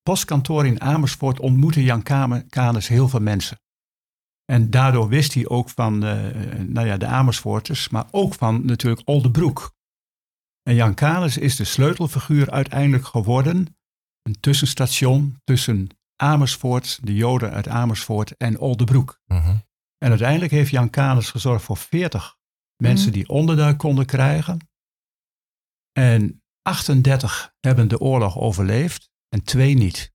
postkantoor 0.01 0.65
in 0.65 0.81
Amersfoort 0.81 1.39
ontmoette 1.39 1.83
Jan 1.83 2.03
Canes 2.49 2.87
heel 2.87 3.07
veel 3.07 3.19
mensen. 3.19 3.59
En 4.45 4.69
daardoor 4.69 5.07
wist 5.07 5.33
hij 5.33 5.47
ook 5.47 5.69
van 5.69 6.03
eh, 6.03 6.59
nou 6.59 6.87
ja, 6.87 6.97
de 6.97 7.05
Amersfoorters, 7.05 7.89
maar 7.89 8.07
ook 8.11 8.33
van 8.33 8.65
natuurlijk 8.65 9.01
Oldenbroek. 9.05 9.73
En 10.61 10.75
Jan 10.75 10.93
Canes 10.93 11.37
is 11.37 11.55
de 11.55 11.63
sleutelfiguur 11.63 12.51
uiteindelijk 12.51 13.05
geworden. 13.05 13.77
Een 14.21 14.39
tussenstation 14.39 15.37
tussen 15.43 15.89
Amersfoort, 16.15 16.99
de 17.03 17.13
Joden 17.15 17.51
uit 17.51 17.67
Amersfoort 17.67 18.37
en 18.37 18.59
Oldenbroek. 18.59 19.19
Mhm. 19.25 19.55
En 20.03 20.09
uiteindelijk 20.09 20.51
heeft 20.51 20.71
Jan 20.71 20.89
Canes 20.89 21.29
gezorgd 21.29 21.63
voor 21.63 21.77
40 21.77 22.37
mensen 22.77 23.07
Mhm. 23.09 23.15
die 23.17 23.29
onderduik 23.29 23.77
konden 23.77 24.05
krijgen. 24.05 24.59
En 25.91 26.43
38 26.61 27.53
hebben 27.59 27.87
de 27.87 27.99
oorlog 27.99 28.37
overleefd 28.37 29.09
en 29.29 29.43
twee 29.43 29.73
niet. 29.73 30.13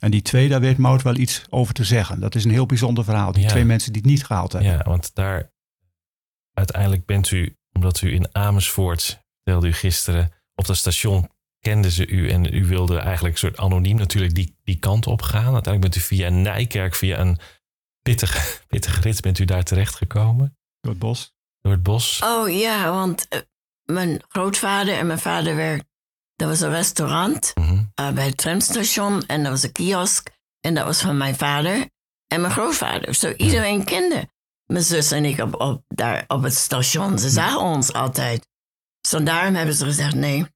En 0.00 0.10
die 0.10 0.22
twee, 0.22 0.48
daar 0.48 0.60
weet 0.60 0.78
Mout 0.78 1.02
wel 1.02 1.16
iets 1.16 1.44
over 1.48 1.74
te 1.74 1.84
zeggen. 1.84 2.20
Dat 2.20 2.34
is 2.34 2.44
een 2.44 2.50
heel 2.50 2.66
bijzonder 2.66 3.04
verhaal. 3.04 3.32
Die 3.32 3.42
Ja. 3.42 3.48
twee 3.48 3.64
mensen 3.64 3.92
die 3.92 4.02
het 4.02 4.10
niet 4.10 4.24
gehaald 4.24 4.52
hebben. 4.52 4.70
Ja, 4.70 4.82
want 4.84 5.14
daar 5.14 5.52
uiteindelijk 6.52 7.06
bent 7.06 7.30
u, 7.30 7.56
omdat 7.72 8.00
u 8.00 8.12
in 8.14 8.34
Amersfoort, 8.34 9.24
vertelde 9.34 9.68
u 9.68 9.72
gisteren, 9.72 10.32
op 10.54 10.66
dat 10.66 10.76
station 10.76 11.28
kenden 11.58 11.90
ze 11.90 12.06
u 12.06 12.30
en 12.30 12.54
u 12.54 12.66
wilde 12.66 12.98
eigenlijk 12.98 13.34
een 13.34 13.40
soort 13.40 13.58
anoniem 13.58 13.96
natuurlijk 13.96 14.34
die, 14.34 14.56
die 14.64 14.78
kant 14.78 15.06
op 15.06 15.22
gaan. 15.22 15.52
Uiteindelijk 15.54 15.80
bent 15.80 15.96
u 15.96 16.00
via 16.00 16.28
Nijkerk, 16.28 16.94
via 16.94 17.18
een 17.18 17.38
pittige, 18.02 18.58
pittige 18.68 19.00
rit, 19.00 19.20
bent 19.20 19.38
u 19.38 19.44
daar 19.44 19.62
terechtgekomen 19.62 20.56
Door 20.80 20.90
het 20.90 21.00
bos. 21.00 21.32
door 21.60 21.72
het 21.72 21.82
bos. 21.82 22.20
Oh 22.24 22.48
ja, 22.58 22.90
want 22.90 23.28
eh, 23.28 23.40
mijn 23.82 24.22
grootvader 24.28 24.94
en 24.98 25.06
mijn 25.06 25.18
vader 25.18 25.56
werkten. 25.56 25.90
Dat 26.36 26.48
was 26.48 26.60
een 26.60 26.70
restaurant 26.70 27.52
Mhm. 27.54 27.84
eh, 27.94 28.10
bij 28.10 28.26
het 28.26 28.36
tramstation 28.36 29.26
en 29.26 29.42
dat 29.42 29.52
was 29.52 29.62
een 29.62 29.72
kiosk. 29.72 30.30
En 30.60 30.74
dat 30.74 30.84
was 30.84 31.00
van 31.00 31.16
mijn 31.16 31.36
vader 31.36 31.88
en 32.26 32.40
mijn 32.40 32.52
grootvader. 32.52 33.14
Zo 33.14 33.32
iedereen 33.36 33.84
kende 33.84 34.28
mijn 34.66 34.84
zus 34.84 35.10
en 35.10 35.24
ik 35.24 35.38
op, 35.40 35.60
op, 35.60 35.82
daar 35.88 36.24
op 36.28 36.42
het 36.42 36.54
station. 36.54 37.18
Ze 37.18 37.28
zagen 37.28 37.60
ons 37.60 37.92
altijd. 37.92 38.48
Zo 39.08 39.22
daarom 39.22 39.54
hebben 39.54 39.74
ze 39.74 39.84
gezegd 39.84 40.14
nee. 40.14 40.46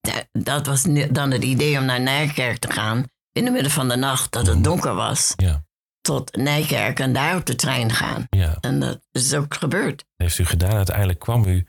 Da- 0.00 0.24
Dat 0.32 0.66
was 0.66 0.82
dan 1.10 1.30
het 1.30 1.44
idee 1.44 1.78
om 1.78 1.84
naar 1.84 2.00
Nijkerk 2.00 2.58
te 2.58 2.72
gaan. 2.72 3.04
In 3.32 3.44
de 3.44 3.50
midden 3.50 3.70
van 3.70 3.88
de 3.88 3.96
nacht, 3.96 4.32
dat 4.32 4.46
het 4.46 4.64
donker 4.64 4.94
was. 4.94 5.32
Ja, 5.36 5.64
Tot 6.00 6.36
Nijkerk 6.36 6.98
en 7.00 7.12
daar 7.12 7.36
op 7.36 7.46
de 7.46 7.54
trein 7.54 7.92
gaan. 7.92 8.26
ja, 8.30 8.56
En 8.60 8.80
dat 8.80 9.00
is 9.12 9.34
ook 9.34 9.54
gebeurd. 9.54 10.04
heeft 10.16 10.38
u 10.38 10.44
gedaan. 10.44 10.76
Uiteindelijk 10.76 11.18
kwam 11.18 11.44
u 11.44 11.66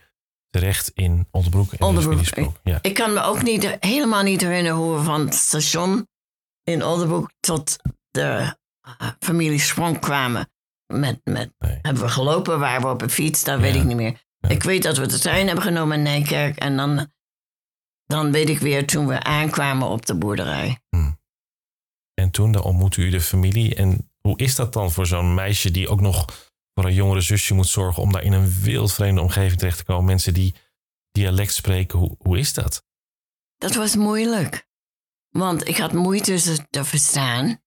terecht 0.50 0.91
in 0.93 1.27
Oldenbroek. 1.31 1.73
En 1.73 2.25
Spook. 2.25 2.59
Ja, 2.63 2.79
Ik 2.81 2.93
kan 2.93 3.13
me 3.13 3.21
ook 3.21 3.41
niet, 3.43 3.77
helemaal 3.79 4.23
niet 4.23 4.41
herinneren 4.41 4.77
hoe 4.77 4.95
we 4.97 5.03
van 5.03 5.19
het 5.25 5.33
station 5.33 6.07
in 6.63 6.83
Oldenburg 6.83 7.29
tot 7.39 7.75
de 8.11 8.55
eh, 8.81 9.09
familie 9.19 9.59
Sprong 9.59 10.00
kwamen. 10.00 10.50
Met, 10.93 11.21
met, 11.23 11.53
Nee. 11.57 11.79
Hebben 11.81 12.03
we 12.03 12.09
gelopen, 12.09 12.59
waren 12.59 12.81
we 12.81 12.88
op 12.88 13.01
een 13.01 13.09
fiets, 13.09 13.43
dat 13.43 13.59
weet 13.59 13.75
ik 13.75 13.83
niet 13.83 13.95
meer. 13.95 14.23
Ja. 14.38 14.50
Ik 14.50 14.63
weet 14.63 14.83
dat 14.83 14.97
we 14.97 15.05
de 15.07 15.19
trein 15.19 15.45
hebben 15.47 15.63
genomen 15.65 15.97
in 15.97 16.03
Nijkerk 16.03 16.57
en 16.57 16.75
dan, 16.77 17.11
dan 18.05 18.31
weet 18.31 18.50
ik 18.50 18.59
weer 18.59 18.88
toen 18.88 19.07
we 19.07 19.23
aankwamen 19.23 19.88
op 19.88 20.05
de 20.05 20.15
boerderij. 20.15 20.79
en 22.13 22.31
toen 22.31 22.51
dan 22.51 22.61
ontmoette 22.63 23.01
u 23.01 23.09
de 23.09 23.21
familie 23.21 23.75
en 23.75 24.10
Hoe 24.21 24.37
is 24.37 24.55
dat 24.55 24.73
dan 24.73 24.91
voor 24.91 25.05
zo'n 25.05 25.33
meisje 25.33 25.71
die 25.71 25.89
ook 25.89 26.01
nog 26.01 26.25
voor 26.73 26.85
een 26.85 26.93
jongere 26.93 27.21
zusje 27.21 27.53
moet 27.53 27.67
zorgen 27.67 28.03
om 28.03 28.11
daar 28.11 28.23
in 28.23 28.33
een 28.33 28.61
wildvreemde 28.61 29.21
omgeving 29.21 29.59
terecht 29.59 29.77
te 29.77 29.83
komen? 29.83 30.05
Mensen 30.05 30.33
die 30.33 30.55
dialect 31.11 31.53
spreken, 31.53 31.99
hoe, 31.99 32.15
hoe 32.17 32.39
is 32.39 32.53
dat? 32.53 32.83
Dat 33.57 33.75
was 33.75 33.95
moeilijk. 33.95 34.67
Want 35.29 35.67
ik 35.67 35.77
had 35.77 35.93
moeite 35.93 36.37
ze 36.37 36.67
te 36.69 36.83
verstaan. 36.83 37.61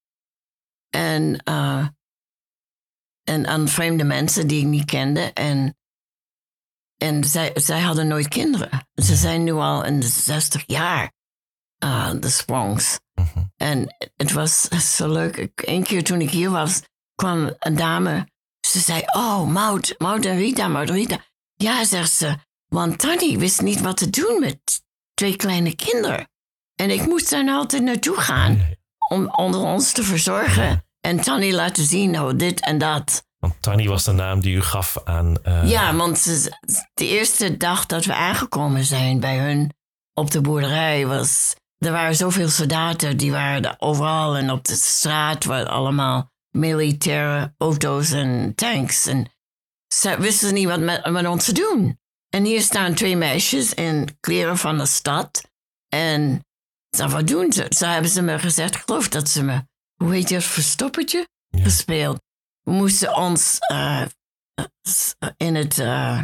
En, 0.91 1.43
uh, 1.49 1.89
en 3.23 3.47
aan 3.47 3.69
vreemde 3.69 4.05
mensen 4.05 4.47
die 4.47 4.61
ik 4.61 4.67
niet 4.67 4.85
kende. 4.85 5.33
En, 5.33 5.77
en 6.97 7.25
zij, 7.25 7.51
zij 7.55 7.81
hadden 7.81 8.09
nooit 8.09 8.29
kinderen. 8.29 8.89
Ze 8.95 9.17
zijn 9.17 9.45
nu 9.45 9.53
al 9.53 9.85
in 9.85 10.01
de 10.01 10.07
60 10.07 10.63
jaar, 10.67 11.13
uh, 11.85 12.13
de 12.21 12.29
Sprongs. 12.29 13.01
Mhm. 13.15 13.44
En 13.57 13.95
het 14.17 14.33
was 14.33 14.61
zo 14.97 15.13
leuk. 15.13 15.51
Eén 15.55 15.83
keer 15.83 16.05
toen 16.05 16.21
ik 16.21 16.31
hier 16.31 16.51
was, 16.51 16.83
kwam 17.15 17.55
een 17.59 17.77
dame. 17.77 18.29
Ze 18.67 18.79
zei, 18.79 19.03
oh, 19.13 19.47
Maud, 19.49 19.95
Maud 19.99 20.25
en 20.25 20.37
Rita, 20.37 20.69
Maud 20.69 20.89
en 20.89 20.95
Rita. 20.95 21.19
Ja, 21.55 21.85
zegt 21.85 22.13
ze, 22.13 22.35
want 22.69 22.99
Tanny 22.99 23.39
wist 23.39 23.61
niet 23.63 23.81
wat 23.81 23.97
te 23.97 24.11
doen 24.11 24.41
met 24.41 24.83
twee 25.15 25.37
kleine 25.37 25.75
kinderen. 25.77 26.29
En 26.75 26.91
ik 26.91 27.07
moest 27.07 27.31
daar 27.31 27.45
nou 27.45 27.59
altijd 27.59 27.83
naartoe 27.83 28.17
gaan 28.17 28.65
om 29.09 29.29
onder 29.31 29.61
ons 29.61 29.93
te 29.93 30.03
verzorgen. 30.03 30.85
En 31.01 31.21
Tanny 31.21 31.53
laten 31.53 31.85
zien, 31.85 32.11
nou, 32.11 32.37
dit 32.37 32.61
en 32.61 32.79
dat. 32.79 33.27
Want 33.39 33.55
Tanny 33.63 33.89
was 33.89 34.05
de 34.05 34.13
naam 34.13 34.41
die 34.41 34.57
u 34.57 34.63
gaf 34.63 34.97
aan... 35.05 35.43
eh, 35.43 35.69
Ja, 35.71 35.95
want 35.97 36.19
ze- 36.19 36.57
de 36.95 37.07
eerste 37.07 37.57
dag 37.57 37.87
dat 37.87 38.05
we 38.05 38.15
aangekomen 38.15 38.85
zijn 38.85 39.21
bij 39.21 39.39
hun 39.39 39.73
op 40.15 40.31
de 40.31 40.41
boerderij 40.41 41.07
was... 41.07 41.55
Er 41.85 41.93
waren 41.93 42.15
zoveel 42.17 42.49
soldaten, 42.49 43.17
die 43.17 43.31
waren 43.33 43.65
er 43.65 43.75
overal 43.79 44.37
en 44.37 44.51
op 44.51 44.65
de 44.65 44.75
straat 44.75 45.45
waren 45.45 45.69
allemaal 45.71 46.31
militaire 46.51 47.55
auto's 47.59 48.11
en 48.11 48.53
tanks. 48.55 49.07
En 49.07 49.29
ze 49.95 50.17
wisten 50.21 50.55
niet 50.55 50.67
wat 50.69 50.81
met, 50.81 51.11
met 51.11 51.27
ons 51.27 51.45
te 51.45 51.53
doen. 51.53 51.99
En 52.29 52.45
hier 52.45 52.61
staan 52.61 52.95
twee 52.95 53.17
meisjes 53.17 53.75
in 53.75 54.17
kleren 54.21 54.59
van 54.59 54.79
de 54.79 54.87
stad. 54.87 55.51
En 55.89 56.45
ze, 56.97 57.09
wat 57.09 57.27
doen 57.27 57.53
ze? 57.53 57.67
Zo 57.69 57.87
hebben 57.87 58.11
ze 58.11 58.23
me 58.23 58.39
gezegd, 58.39 58.75
ik 58.75 58.83
geloof 58.87 59.09
dat 59.09 59.29
ze 59.29 59.43
me, 59.43 59.63
hoe 59.95 60.13
heet 60.15 60.29
dat, 60.29 60.45
verstoppertje 60.45 61.29
Ja. 61.49 61.63
gespeeld. 61.63 62.21
We 62.63 62.71
moesten 62.73 63.17
ons 63.17 63.59
eh, 63.59 64.03
s- 64.89 65.15
in 65.37 65.55
het, 65.55 65.79
eh, 65.79 66.23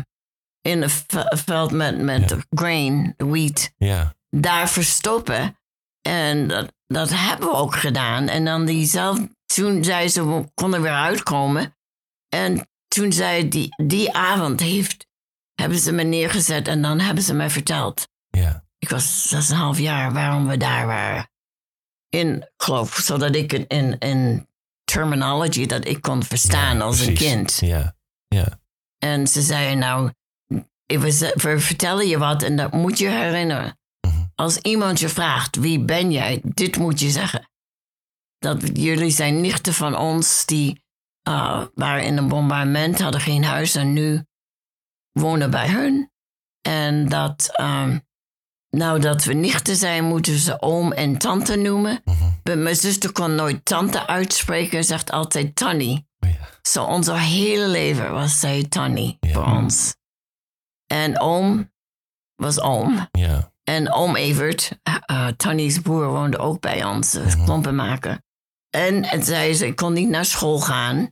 in 0.60 0.82
het 0.82 1.04
ve- 1.06 1.36
veld 1.44 1.70
met, 1.70 1.98
met 2.00 2.30
Ja. 2.30 2.36
grain, 2.50 3.14
wheat, 3.16 3.70
ja, 3.76 4.14
daar 4.30 4.68
verstoppen. 4.68 5.58
En 6.02 6.48
dat, 6.48 6.72
dat 6.86 7.10
hebben 7.10 7.48
we 7.48 7.54
ook 7.54 7.76
gedaan. 7.76 8.28
En 8.28 8.44
dan 8.44 8.64
diezelfde, 8.64 9.28
toen 9.46 9.84
zei 9.84 10.08
ze, 10.08 10.28
we 10.28 10.50
konden 10.54 10.82
weer 10.82 10.94
uitkomen. 10.94 11.76
En 12.28 12.68
toen 12.88 13.12
zei 13.12 13.48
die, 13.48 13.74
die 13.84 14.12
avond 14.12 14.60
heeft, 14.60 15.06
hebben 15.54 15.78
ze 15.78 15.92
me 15.92 16.02
neergezet 16.02 16.68
en 16.68 16.82
dan 16.82 17.00
hebben 17.00 17.24
ze 17.24 17.34
mij 17.34 17.50
verteld. 17.50 18.08
ja, 18.30 18.64
Ik 18.78 18.88
was 18.88 19.34
6,5 19.74 19.80
jaar 19.80 20.12
waarom 20.12 20.46
we 20.46 20.56
daar 20.56 20.86
waren. 20.86 21.30
In, 22.08 22.48
geloof, 22.56 22.94
zodat 22.94 23.34
ik 23.34 23.52
in, 23.52 23.66
in, 23.66 23.98
in 23.98 24.48
terminology 24.84 25.66
dat 25.66 25.86
ik 25.86 26.02
kon 26.02 26.22
verstaan 26.24 26.76
Ja, 26.76 26.82
als 26.82 27.00
een 27.00 27.14
kind. 27.14 27.56
Ja, 27.60 27.94
ja, 28.28 28.60
En 28.98 29.26
ze 29.26 29.42
zeiden 29.42 29.78
nou, 29.78 30.10
we 30.86 31.56
vertellen 31.60 32.08
je 32.08 32.18
wat 32.18 32.42
en 32.42 32.56
dat 32.56 32.72
moet 32.72 32.98
je 32.98 33.08
herinneren. 33.08 33.78
Als 34.40 34.56
iemand 34.58 35.00
je 35.00 35.08
vraagt, 35.08 35.56
wie 35.56 35.84
ben 35.84 36.12
jij? 36.12 36.40
Dit 36.44 36.76
moet 36.78 37.00
je 37.00 37.10
zeggen. 37.10 37.48
Dat 38.38 38.70
jullie 38.72 39.10
zijn 39.10 39.40
nichten 39.40 39.74
van 39.74 39.96
ons 39.96 40.46
die 40.46 40.82
uh, 41.28 41.64
waren 41.74 42.04
in 42.04 42.16
een 42.16 42.28
bombardement, 42.28 42.98
hadden 43.00 43.20
geen 43.20 43.44
huis 43.44 43.74
en 43.74 43.92
nu 43.92 44.24
wonen 45.12 45.50
bij 45.50 45.68
hun. 45.68 46.10
En 46.60 47.08
dat, 47.08 47.50
ehm, 47.52 47.98
nou 48.70 49.00
dat 49.00 49.24
we 49.24 49.32
nichten 49.32 49.76
zijn, 49.76 50.04
moeten 50.04 50.38
ze 50.38 50.60
oom 50.62 50.92
en 50.92 51.18
tante 51.18 51.56
noemen. 51.56 52.00
Mhm. 52.04 52.24
Maar 52.44 52.58
Mijn 52.58 52.76
zuster 52.76 53.12
kon 53.12 53.34
nooit 53.34 53.64
tante 53.64 54.06
uitspreken, 54.06 54.84
zegt 54.84 55.10
altijd 55.10 55.56
Tanny. 55.56 56.06
Oh 56.18 56.30
ja. 56.30 56.48
Zo 56.62 56.84
onze 56.84 57.14
hele 57.18 57.68
leven 57.68 58.12
was 58.12 58.40
zij 58.40 58.64
Tanny 58.68 59.16
Ja. 59.20 59.32
voor 59.32 59.46
ons. 59.46 59.96
En 60.86 61.20
oom 61.20 61.72
was 62.34 62.60
oom. 62.60 63.08
ja, 63.10 63.52
En 63.70 63.92
oom 63.92 64.16
Evert, 64.16 64.70
uh, 65.10 65.26
Tanny's 65.26 65.78
broer, 65.78 66.06
woonde 66.08 66.38
ook 66.38 66.60
bij 66.60 66.84
ons, 66.84 67.10
dus 67.10 67.36
Mhm. 67.36 67.44
klompenmaker. 67.44 68.20
En 68.70 69.04
het 69.04 69.24
zei 69.26 69.54
ze, 69.54 69.66
ik 69.66 69.76
kon 69.76 69.92
niet 69.92 70.08
naar 70.08 70.24
school 70.24 70.60
gaan. 70.60 71.10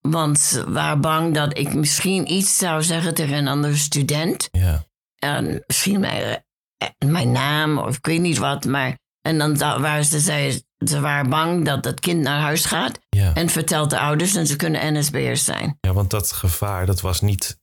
Want 0.00 0.38
ze 0.38 0.70
waren 0.70 1.00
bang 1.00 1.34
dat 1.34 1.58
ik 1.58 1.74
misschien 1.74 2.32
iets 2.32 2.56
zou 2.56 2.82
zeggen 2.82 3.14
tegen 3.14 3.34
een 3.36 3.48
andere 3.48 3.76
student. 3.76 4.48
ja, 4.50 4.84
En 5.18 5.62
misschien 5.66 6.00
mijn, 6.00 6.42
eh, 6.76 6.88
mijn 7.08 7.32
naam 7.32 7.78
of 7.78 7.96
ik 7.96 8.06
weet 8.06 8.20
niet 8.20 8.38
wat. 8.38 8.64
Maar, 8.64 8.98
en 9.20 9.38
dan 9.38 9.54
da- 9.54 9.80
waren 9.80 10.04
ze, 10.04 10.20
zei, 10.20 10.62
ze 10.86 11.00
waren 11.00 11.30
bang 11.30 11.64
dat 11.64 11.84
het 11.84 12.00
kind 12.00 12.20
naar 12.22 12.40
huis 12.40 12.64
gaat. 12.64 12.98
ja. 13.08 13.34
En 13.34 13.48
vertelt 13.48 13.90
de 13.90 13.98
ouders 13.98 14.34
en 14.34 14.46
ze 14.46 14.56
kunnen 14.56 14.92
NSB'ers 14.98 15.44
zijn. 15.44 15.76
Ja, 15.80 15.92
want 15.92 16.10
dat 16.10 16.32
gevaar 16.32 16.86
dat 16.86 17.00
was 17.00 17.20
niet, 17.20 17.58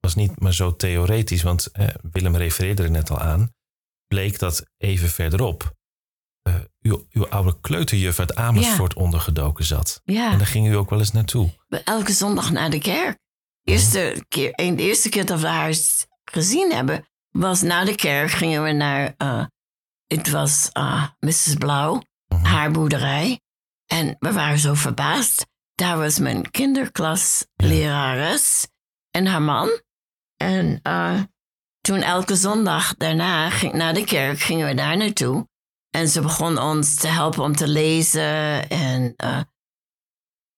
was 0.00 0.14
niet 0.14 0.40
maar 0.40 0.54
zo 0.54 0.76
theoretisch. 0.76 1.42
Want 1.42 1.66
eh, 1.72 1.86
Willem 2.12 2.36
refereerde 2.36 2.82
er 2.82 2.90
net 2.90 3.10
al 3.10 3.18
aan. 3.20 3.52
Bleek 4.14 4.38
dat 4.38 4.64
even 4.78 5.08
verderop 5.08 5.74
eh, 6.42 6.54
uw, 6.82 7.06
uw 7.10 7.28
oude 7.28 7.60
kleuterjuf 7.60 8.18
uit 8.18 8.34
Amersfoort 8.34 8.94
ondergedoken 8.94 9.64
zat. 9.64 10.00
En 10.04 10.14
Ja, 10.14 10.36
daar 10.36 10.46
ging 10.46 10.68
u 10.68 10.76
ook 10.76 10.90
wel 10.90 10.98
eens 10.98 11.12
naartoe. 11.12 11.50
elke 11.84 12.12
zondag 12.12 12.50
naar 12.50 12.70
de 12.70 12.78
kerk. 12.78 13.18
Eerste 13.62 14.24
keer, 14.28 14.52
de 14.56 14.76
eerste 14.82 15.08
keer 15.08 15.26
dat 15.26 15.40
we 15.40 15.46
haar 15.46 15.74
gezien 16.24 16.72
hebben, 16.72 17.08
was 17.30 17.62
na 17.62 17.84
de 17.84 17.94
kerk 17.94 18.30
gingen 18.30 18.62
we 18.62 18.72
naar, 18.72 19.14
eh, 19.16 19.44
het 20.06 20.30
was 20.30 20.70
eh, 20.72 21.08
Mrs. 21.20 21.54
Blauw, 21.54 22.02
Mhm. 22.28 22.44
haar 22.44 22.70
boerderij. 22.70 23.40
En 23.86 24.16
we 24.18 24.32
waren 24.32 24.58
zo 24.58 24.74
verbaasd. 24.74 25.46
Daar 25.74 25.98
was 25.98 26.18
mijn 26.18 26.50
kinderklaslerares 26.50 28.66
en 29.10 29.26
haar 29.26 29.42
man. 29.42 29.80
En 30.36 30.80
eh, 30.82 31.20
toen 31.84 32.02
elke 32.02 32.36
zondag 32.36 32.94
daarna 32.96 33.50
ging, 33.50 33.72
naar 33.72 33.94
de 33.94 34.04
kerk 34.04 34.38
gingen 34.38 34.66
we 34.66 34.74
daar 34.74 34.96
naartoe. 34.96 35.48
En 35.90 36.08
ze 36.08 36.20
begon 36.20 36.58
ons 36.58 36.94
te 36.94 37.08
helpen 37.08 37.42
om 37.42 37.56
te 37.56 37.68
lezen. 37.68 38.68
En, 38.68 39.12
eh, 39.16 39.42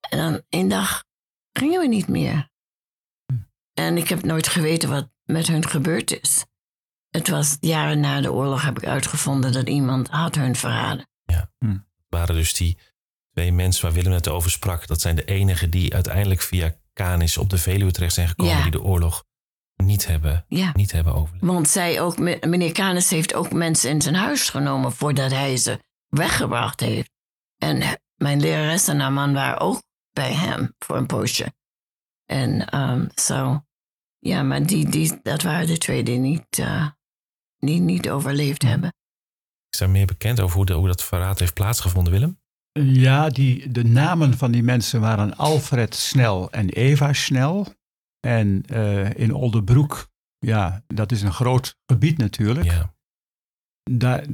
en 0.00 0.18
dan 0.18 0.42
één 0.48 0.68
dag 0.68 1.04
gingen 1.52 1.80
we 1.80 1.86
niet 1.86 2.08
meer. 2.08 2.50
En 3.72 3.96
ik 3.96 4.08
heb 4.08 4.24
nooit 4.24 4.48
geweten 4.48 4.88
wat 4.88 5.08
met 5.24 5.46
hun 5.46 5.68
gebeurd 5.68 6.20
is. 6.20 6.44
Het 7.10 7.28
was 7.28 7.56
jaren 7.60 8.00
na 8.00 8.20
de 8.20 8.32
oorlog 8.32 8.62
heb 8.62 8.78
ik 8.78 8.86
uitgevonden 8.86 9.52
dat 9.52 9.68
iemand 9.68 10.08
had 10.08 10.34
hun 10.34 10.56
verraden. 10.56 11.08
waren 12.08 12.34
dus 12.34 12.54
die 12.54 12.78
twee 13.32 13.52
mensen 13.52 13.84
waar 13.84 13.92
Willem 13.92 14.12
het 14.12 14.28
over 14.28 14.50
sprak. 14.50 14.86
Dat 14.86 15.00
zijn 15.00 15.16
de 15.16 15.24
enigen 15.24 15.70
die 15.70 15.94
uiteindelijk 15.94 16.40
via 16.40 16.76
Canis 16.92 17.36
op 17.36 17.50
de 17.50 17.58
Veluwe 17.58 17.90
terecht 17.90 18.14
zijn 18.14 18.28
gekomen. 18.28 18.56
Ja. 18.56 18.62
Die 18.62 18.70
de 18.70 18.82
oorlog 18.82 19.24
niet 19.76 20.06
hebben, 20.06 20.44
Ja. 20.48 20.70
niet 20.74 20.92
hebben 20.92 21.14
overleefd. 21.14 21.44
Want 21.46 21.68
zij 21.68 22.00
ook, 22.00 22.18
me- 22.18 22.38
meneer 22.46 22.72
Canis 22.72 23.10
heeft 23.10 23.34
ook 23.34 23.52
mensen 23.52 23.90
in 23.90 24.02
zijn 24.02 24.14
huis 24.14 24.48
genomen 24.50 24.92
voordat 24.92 25.30
hij 25.30 25.56
ze 25.56 25.80
weggebracht 26.08 26.80
heeft. 26.80 27.10
En 27.56 28.00
mijn 28.14 28.40
lerares 28.40 28.88
en 28.88 29.00
haar 29.00 29.12
man 29.12 29.32
waren 29.32 29.60
ook 29.60 29.82
bij 30.12 30.32
hem 30.32 30.74
voor 30.78 30.96
een 30.96 31.06
poosje. 31.06 31.54
En 32.24 32.68
ehm, 32.68 33.06
zo, 33.14 33.64
ja, 34.18 34.42
maar 34.42 34.66
die, 34.66 34.88
die, 34.90 35.18
dat 35.22 35.42
waren 35.42 35.66
de 35.66 35.78
twee 35.78 36.02
die 36.02 36.18
niet, 36.18 36.58
eh, 36.58 36.86
die 37.58 37.80
niet 37.80 38.10
overleefd 38.10 38.62
hebben. 38.62 38.94
Is 39.70 39.78
daar 39.78 39.90
meer 39.90 40.06
bekend 40.06 40.40
over 40.40 40.56
hoe, 40.56 40.66
de, 40.66 40.72
hoe 40.72 40.86
dat 40.86 41.04
verraad 41.04 41.38
heeft 41.38 41.54
plaatsgevonden, 41.54 42.12
Willem? 42.12 42.40
Ja, 42.72 43.28
die, 43.28 43.70
de 43.72 43.84
namen 43.84 44.38
van 44.38 44.50
die 44.52 44.62
mensen 44.62 45.00
waren 45.00 45.36
Alfred 45.36 45.94
Snel 45.94 46.50
en 46.50 46.68
Eva 46.68 47.12
Snel. 47.12 47.66
En 48.26 48.62
eh, 48.66 49.14
in 49.14 49.34
Oldenbroek, 49.34 50.08
ja, 50.38 50.82
dat 50.86 51.12
is 51.12 51.22
een 51.22 51.32
groot 51.32 51.76
gebied 51.86 52.18
natuurlijk. 52.18 52.66
Ja, 52.66 52.94
Daar, 53.90 54.24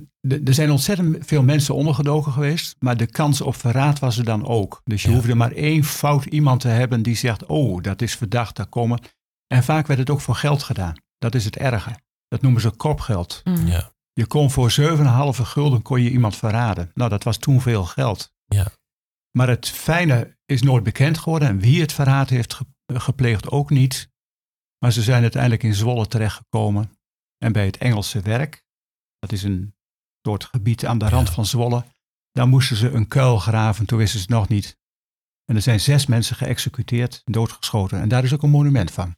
er 0.45 0.55
zijn 0.55 0.71
ontzettend 0.71 1.27
veel 1.27 1.43
mensen 1.43 1.75
ondergedoken 1.75 2.33
geweest, 2.33 2.77
maar 2.79 2.97
de 2.97 3.07
kans 3.07 3.41
op 3.41 3.55
verraad 3.57 3.99
was 3.99 4.19
er 4.19 4.25
dan 4.25 4.47
ook. 4.47 4.81
Dus 4.85 5.03
je 5.03 5.09
Ja. 5.09 5.15
hoefde 5.15 5.35
maar 5.35 5.53
één 5.53 5.85
fout 5.85 6.25
iemand 6.25 6.61
te 6.61 6.69
hebben 6.69 7.03
die 7.03 7.17
zegt, 7.17 7.47
oh, 7.47 7.83
dat 7.83 8.03
is 8.03 8.15
verdacht, 8.17 8.57
daar 8.57 8.67
komen. 8.67 9.01
En 9.47 9.63
vaak 9.65 9.87
werd 9.87 10.01
het 10.01 10.11
ook 10.11 10.21
voor 10.21 10.35
geld 10.35 10.63
gedaan. 10.63 10.95
Dat 11.19 11.35
is 11.35 11.45
het 11.45 11.57
erge. 11.57 11.91
Dat 12.29 12.41
noemen 12.43 12.61
ze 12.61 12.71
kopgeld. 12.71 13.41
Mm. 13.45 13.67
ja, 13.67 13.93
Je 14.13 14.27
kon 14.27 14.51
voor 14.51 14.71
7,5 14.81 15.43
gulden 15.43 15.83
kon 15.83 16.03
je 16.03 16.11
iemand 16.11 16.37
verraden. 16.37 16.91
Nou, 16.95 17.11
dat 17.11 17.23
was 17.25 17.37
toen 17.37 17.61
veel 17.61 17.85
geld. 17.85 18.33
Ja. 18.47 18.67
Maar 19.39 19.49
het 19.49 19.69
fijne 19.69 20.37
is 20.47 20.63
nooit 20.63 20.83
bekend 20.83 21.19
geworden. 21.19 21.49
En 21.49 21.59
wie 21.59 21.81
het 21.81 21.93
verraad 21.93 22.29
heeft 22.29 22.61
gepleegd 23.01 23.51
ook 23.51 23.71
niet. 23.71 24.11
Maar 24.79 24.93
ze 24.93 25.03
zijn 25.03 25.23
uiteindelijk 25.23 25.63
in 25.63 25.75
Zwolle 25.75 26.07
terechtgekomen. 26.07 26.99
En 27.39 27.53
bij 27.53 27.65
het 27.67 27.77
Engelse 27.79 28.21
werk, 28.21 28.65
dat 29.19 29.33
is 29.33 29.43
een 29.43 29.75
soort 30.23 30.45
gebied 30.45 30.87
aan 30.87 30.99
de 30.99 31.09
rand 31.09 31.29
Ja. 31.29 31.35
van 31.35 31.47
Zwolle. 31.47 31.85
Daar 32.33 32.49
moesten 32.49 32.77
ze 32.77 32.91
een 32.91 33.09
kuil 33.09 33.39
graven, 33.39 33.87
toen 33.87 33.99
wisten 33.99 34.19
ze 34.21 34.25
het 34.25 34.35
nog 34.35 34.49
niet. 34.49 34.79
En 35.45 35.57
er 35.57 35.63
zijn 35.63 35.81
zes 35.81 36.07
mensen 36.07 36.37
geëxecuteerd, 36.37 37.23
doodgeschoten. 37.25 38.01
En 38.01 38.09
daar 38.09 38.25
is 38.25 38.33
ook 38.33 38.43
een 38.43 38.51
monument 38.51 38.91
van. 38.91 39.17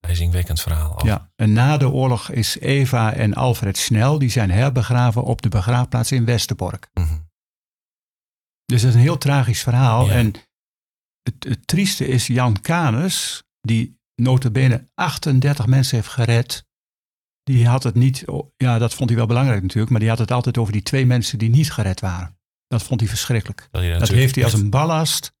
Ijzingwekkend 0.00 0.60
verhaal. 0.60 1.06
Ja. 1.06 1.32
En 1.36 1.52
na 1.52 1.76
de 1.76 1.88
oorlog 1.90 2.30
is 2.30 2.58
Eva 2.58 3.12
en 3.12 3.34
Alfred 3.34 3.76
Snel, 3.76 4.18
die 4.18 4.30
zijn 4.30 4.50
herbegraven 4.50 5.22
op 5.24 5.42
de 5.42 5.48
begraafplaats 5.48 6.12
in 6.12 6.24
Westerbork. 6.24 6.90
Mhm. 6.94 7.18
Dus 8.64 8.80
dat 8.80 8.90
is 8.90 8.94
een 8.96 9.00
heel 9.02 9.18
tragisch 9.18 9.62
verhaal. 9.62 10.06
Ja. 10.06 10.12
En 10.12 10.32
het, 11.34 11.44
het 11.48 11.66
trieste 11.66 12.06
is 12.06 12.26
Jan 12.26 12.60
Canes, 12.60 13.42
die 13.60 13.98
notabene 14.14 14.88
38 14.94 15.66
mensen 15.66 15.96
heeft 15.96 16.08
gered. 16.08 16.66
Die 17.42 17.66
had 17.68 17.82
het 17.82 17.94
niet, 17.94 18.24
ja 18.56 18.78
dat 18.78 18.94
vond 18.94 19.08
hij 19.08 19.18
wel 19.18 19.26
belangrijk 19.26 19.62
natuurlijk, 19.62 19.90
maar 19.90 20.00
die 20.00 20.08
had 20.08 20.18
het 20.18 20.30
altijd 20.30 20.58
over 20.58 20.72
die 20.72 20.82
twee 20.82 21.06
mensen 21.06 21.38
die 21.38 21.48
niet 21.50 21.72
gered 21.72 22.00
waren. 22.00 22.38
Dat 22.66 22.82
vond 22.82 23.00
hij 23.00 23.08
verschrikkelijk. 23.08 23.68
Hij 23.70 23.98
Dat 23.98 24.08
heeft 24.08 24.34
hij 24.34 24.44
als 24.44 24.52
een 24.52 24.70
ballast, 24.70 25.32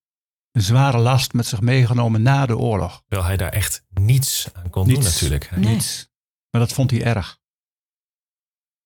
een 0.52 0.62
zware 0.62 0.98
last 0.98 1.32
met 1.32 1.46
zich 1.46 1.60
meegenomen 1.60 2.22
na 2.22 2.46
de 2.46 2.56
oorlog. 2.56 3.02
Terwijl 3.06 3.28
hij 3.28 3.36
daar 3.36 3.52
echt 3.52 3.84
niets 3.88 4.48
aan 4.54 4.70
kon 4.70 4.88
doen 4.88 5.02
natuurlijk. 5.02 5.48
Hij- 5.48 5.58
Nee. 5.58 5.72
Niets. 5.74 6.08
Maar 6.50 6.60
dat 6.60 6.72
vond 6.72 6.90
hij 6.90 7.02
erg. 7.04 7.38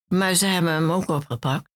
Maar 0.09 0.35
ze 0.35 0.47
hebben 0.47 0.73
hem 0.73 0.91
ook 0.91 1.09
opgepakt. 1.09 1.71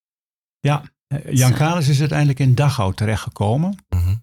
Ja, 0.60 0.82
eh, 1.06 1.32
Jan. 1.32 1.52
Canes 1.52 1.88
is 1.88 2.00
uiteindelijk 2.00 2.38
in 2.38 2.54
Dachau 2.54 2.94
terechtgekomen. 2.94 3.84
Mhm. 3.88 4.14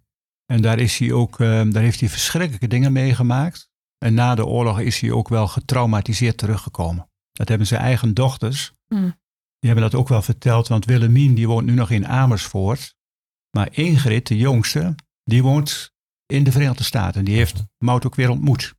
En 0.46 0.62
daar, 0.62 0.80
is 0.80 0.98
hij 0.98 1.12
ook, 1.12 1.40
eh, 1.40 1.62
daar 1.70 1.84
heeft 1.84 2.00
hij 2.00 2.10
verschrikkelijke 2.10 2.68
dingen 2.68 2.92
meegemaakt. 2.92 3.70
En 3.98 4.14
na 4.14 4.36
de 4.36 4.46
oorlog 4.46 4.80
is 4.80 5.00
hij 5.00 5.12
ook 5.12 5.30
wel 5.30 5.48
getraumatiseerd 5.48 6.38
teruggekomen. 6.38 7.10
Dat 7.32 7.50
hebben 7.50 7.68
zijn 7.68 7.82
eigen 7.82 8.14
dochters. 8.14 8.74
Hmm. 8.88 9.22
Die 9.60 9.72
hebben 9.72 9.92
dat 9.92 10.00
ook 10.00 10.08
wel 10.08 10.22
verteld, 10.22 10.68
want 10.68 10.86
Willemien 10.86 11.36
die 11.36 11.48
woont 11.48 11.66
nu 11.66 11.74
nog 11.74 11.90
in 11.90 12.08
Amersfoort. 12.08 12.96
Maar 13.58 13.68
Ingrid, 13.72 14.28
de 14.28 14.38
jongste, 14.38 14.96
die 15.24 15.44
woont 15.44 15.94
in 16.26 16.44
de 16.44 16.52
Verenigde 16.52 16.84
Staten. 16.84 17.26
Die 17.26 17.36
heeft 17.36 17.64
Mout 17.78 18.06
ook 18.06 18.16
weer 18.16 18.30
ontmoet. 18.30 18.76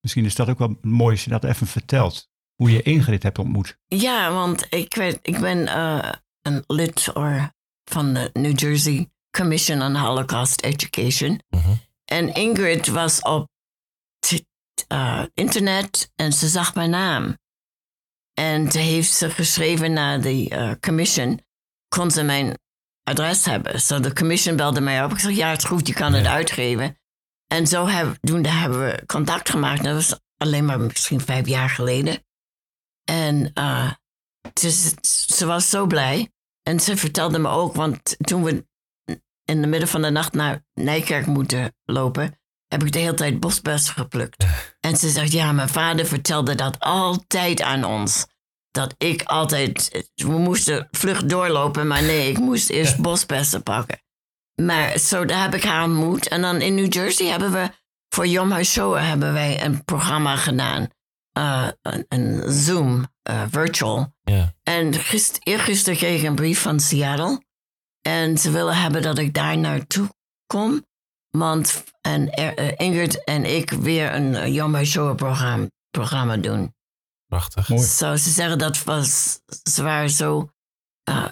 Misschien 0.00 0.24
is 0.24 0.34
dat 0.34 0.48
ook 0.48 0.58
wel 0.58 0.78
mooi 0.80 1.12
als 1.12 1.24
je 1.24 1.30
dat 1.30 1.44
even 1.44 1.66
vertelt. 1.66 2.28
Hoe 2.54 2.70
je 2.70 2.82
Ingrid 2.82 3.22
hebt 3.22 3.38
ontmoet. 3.38 3.78
Ja, 3.86 4.32
want 4.32 4.66
ik, 4.70 4.94
weet, 4.94 5.18
ik 5.22 5.40
ben 5.40 5.66
eh, 5.66 6.12
een 6.42 6.64
lid 6.66 7.10
or, 7.14 7.52
van 7.84 8.14
de 8.14 8.30
New 8.32 8.58
Jersey 8.58 9.10
Commission 9.38 9.82
on 9.82 9.94
Holocaust 9.94 10.62
Education. 10.62 11.40
Mhm. 11.48 11.72
En 12.04 12.34
Ingrid 12.34 12.86
was 12.86 13.22
op 13.22 13.48
eh, 14.88 15.22
internet 15.34 16.12
en 16.16 16.32
ze 16.32 16.48
zag 16.48 16.74
mijn 16.74 16.90
naam. 16.90 17.38
En 18.34 18.68
toen 18.68 18.82
heeft 18.82 19.12
ze 19.12 19.30
geschreven 19.30 19.92
naar 19.92 20.20
de 20.20 20.48
eh, 20.48 20.72
commission. 20.80 21.40
Kon 21.88 22.10
ze 22.10 22.22
mijn 22.22 22.58
adres 23.02 23.44
hebben? 23.44 23.80
Zo 23.80 24.00
de 24.00 24.12
commission 24.12 24.56
belde 24.56 24.80
mij 24.80 25.04
op. 25.04 25.12
Ik 25.12 25.18
zeg, 25.18 25.36
ja, 25.36 25.50
het 25.50 25.62
is 25.62 25.68
goed, 25.68 25.86
je 25.86 25.94
kan 25.94 26.12
het 26.12 26.26
uitgeven. 26.26 26.98
En 27.46 27.66
zo 27.66 27.86
heb, 27.86 28.16
toen 28.20 28.44
hebben 28.44 28.80
we 28.80 29.02
contact 29.06 29.50
gemaakt. 29.50 29.84
Dat 29.84 29.94
was 29.94 30.20
alleen 30.36 30.64
maar 30.64 30.80
misschien 30.80 31.20
vijf 31.20 31.46
jaar 31.46 31.70
geleden. 31.70 32.24
En 33.04 33.50
eh, 33.54 33.92
ze 35.36 35.46
was 35.46 35.70
zo 35.70 35.86
blij. 35.86 36.32
En 36.62 36.80
ze 36.80 36.96
vertelde 36.96 37.38
me 37.38 37.48
ook, 37.48 37.74
want 37.74 38.16
toen 38.18 38.44
we 38.44 38.67
in 39.48 39.60
de 39.60 39.66
midden 39.66 39.88
van 39.88 40.02
de 40.02 40.10
nacht 40.10 40.32
naar 40.32 40.64
Nijkerk 40.74 41.26
moeten 41.26 41.74
lopen, 41.84 42.38
heb 42.66 42.82
ik 42.84 42.92
de 42.92 42.98
hele 42.98 43.14
tijd 43.14 43.40
bosbessen 43.40 43.94
geplukt. 43.94 44.44
En 44.80 44.96
ze 44.96 45.08
zegt, 45.08 45.32
ja, 45.32 45.52
mijn 45.52 45.68
vader 45.68 46.06
vertelde 46.06 46.54
dat 46.54 46.78
altijd 46.78 47.62
aan 47.62 47.84
ons. 47.84 48.26
Dat 48.70 48.94
ik 48.98 49.22
altijd, 49.22 50.06
we 50.14 50.38
moesten 50.38 50.88
vlug 50.90 51.24
doorlopen, 51.24 51.86
maar 51.86 52.02
nee, 52.02 52.30
ik 52.30 52.38
moest 52.38 52.70
eerst 52.70 52.98
bosbessen 52.98 53.62
pakken. 53.62 54.02
Maar 54.62 54.98
zo 54.98 55.24
daar 55.24 55.42
heb 55.42 55.54
ik 55.54 55.64
haar 55.64 55.84
ontmoet. 55.84 56.28
En 56.28 56.40
dan 56.40 56.60
in 56.60 56.74
New 56.74 56.92
Jersey 56.92 57.26
hebben 57.26 57.52
we, 57.52 57.70
voor 58.08 58.26
Yom 58.26 58.50
HaShoah 58.50 59.08
hebben 59.08 59.32
wij 59.32 59.64
een 59.64 59.84
programma 59.84 60.36
gedaan. 60.36 60.88
Eh, 61.32 61.68
een, 61.82 62.04
een 62.08 62.52
Zoom, 62.52 63.06
eh, 63.22 63.42
virtual. 63.50 64.14
Ja. 64.22 64.54
En 64.62 64.94
gist, 64.94 65.38
eergisteren 65.42 65.98
kreeg 65.98 66.20
ik 66.20 66.26
een 66.26 66.34
brief 66.34 66.60
van 66.60 66.80
Seattle. 66.80 67.42
En 68.02 68.38
ze 68.38 68.50
willen 68.50 68.76
hebben 68.76 69.02
dat 69.02 69.18
ik 69.18 69.34
daar 69.34 69.58
naartoe 69.58 70.08
kom. 70.46 70.86
Want 71.30 71.84
en, 72.00 72.30
er- 72.30 72.54
eh, 72.56 72.86
Ingrid 72.86 73.24
en 73.24 73.44
ik 73.56 73.70
weer 73.70 74.14
een 74.14 74.32
uh, 74.32 74.46
Yom 74.54 74.74
HaShoah 74.74 75.14
programma, 75.16 75.66
programma 75.90 76.36
doen. 76.36 76.74
Prachtig. 77.26 77.68
Mooi. 77.68 77.82
Zo, 77.82 78.16
ze 78.16 78.30
zeggen 78.30 78.58
dat 78.58 78.84
was, 78.84 79.38
ze 79.70 79.82
waren 79.82 80.10
zo 80.10 80.48
eh, 81.02 81.24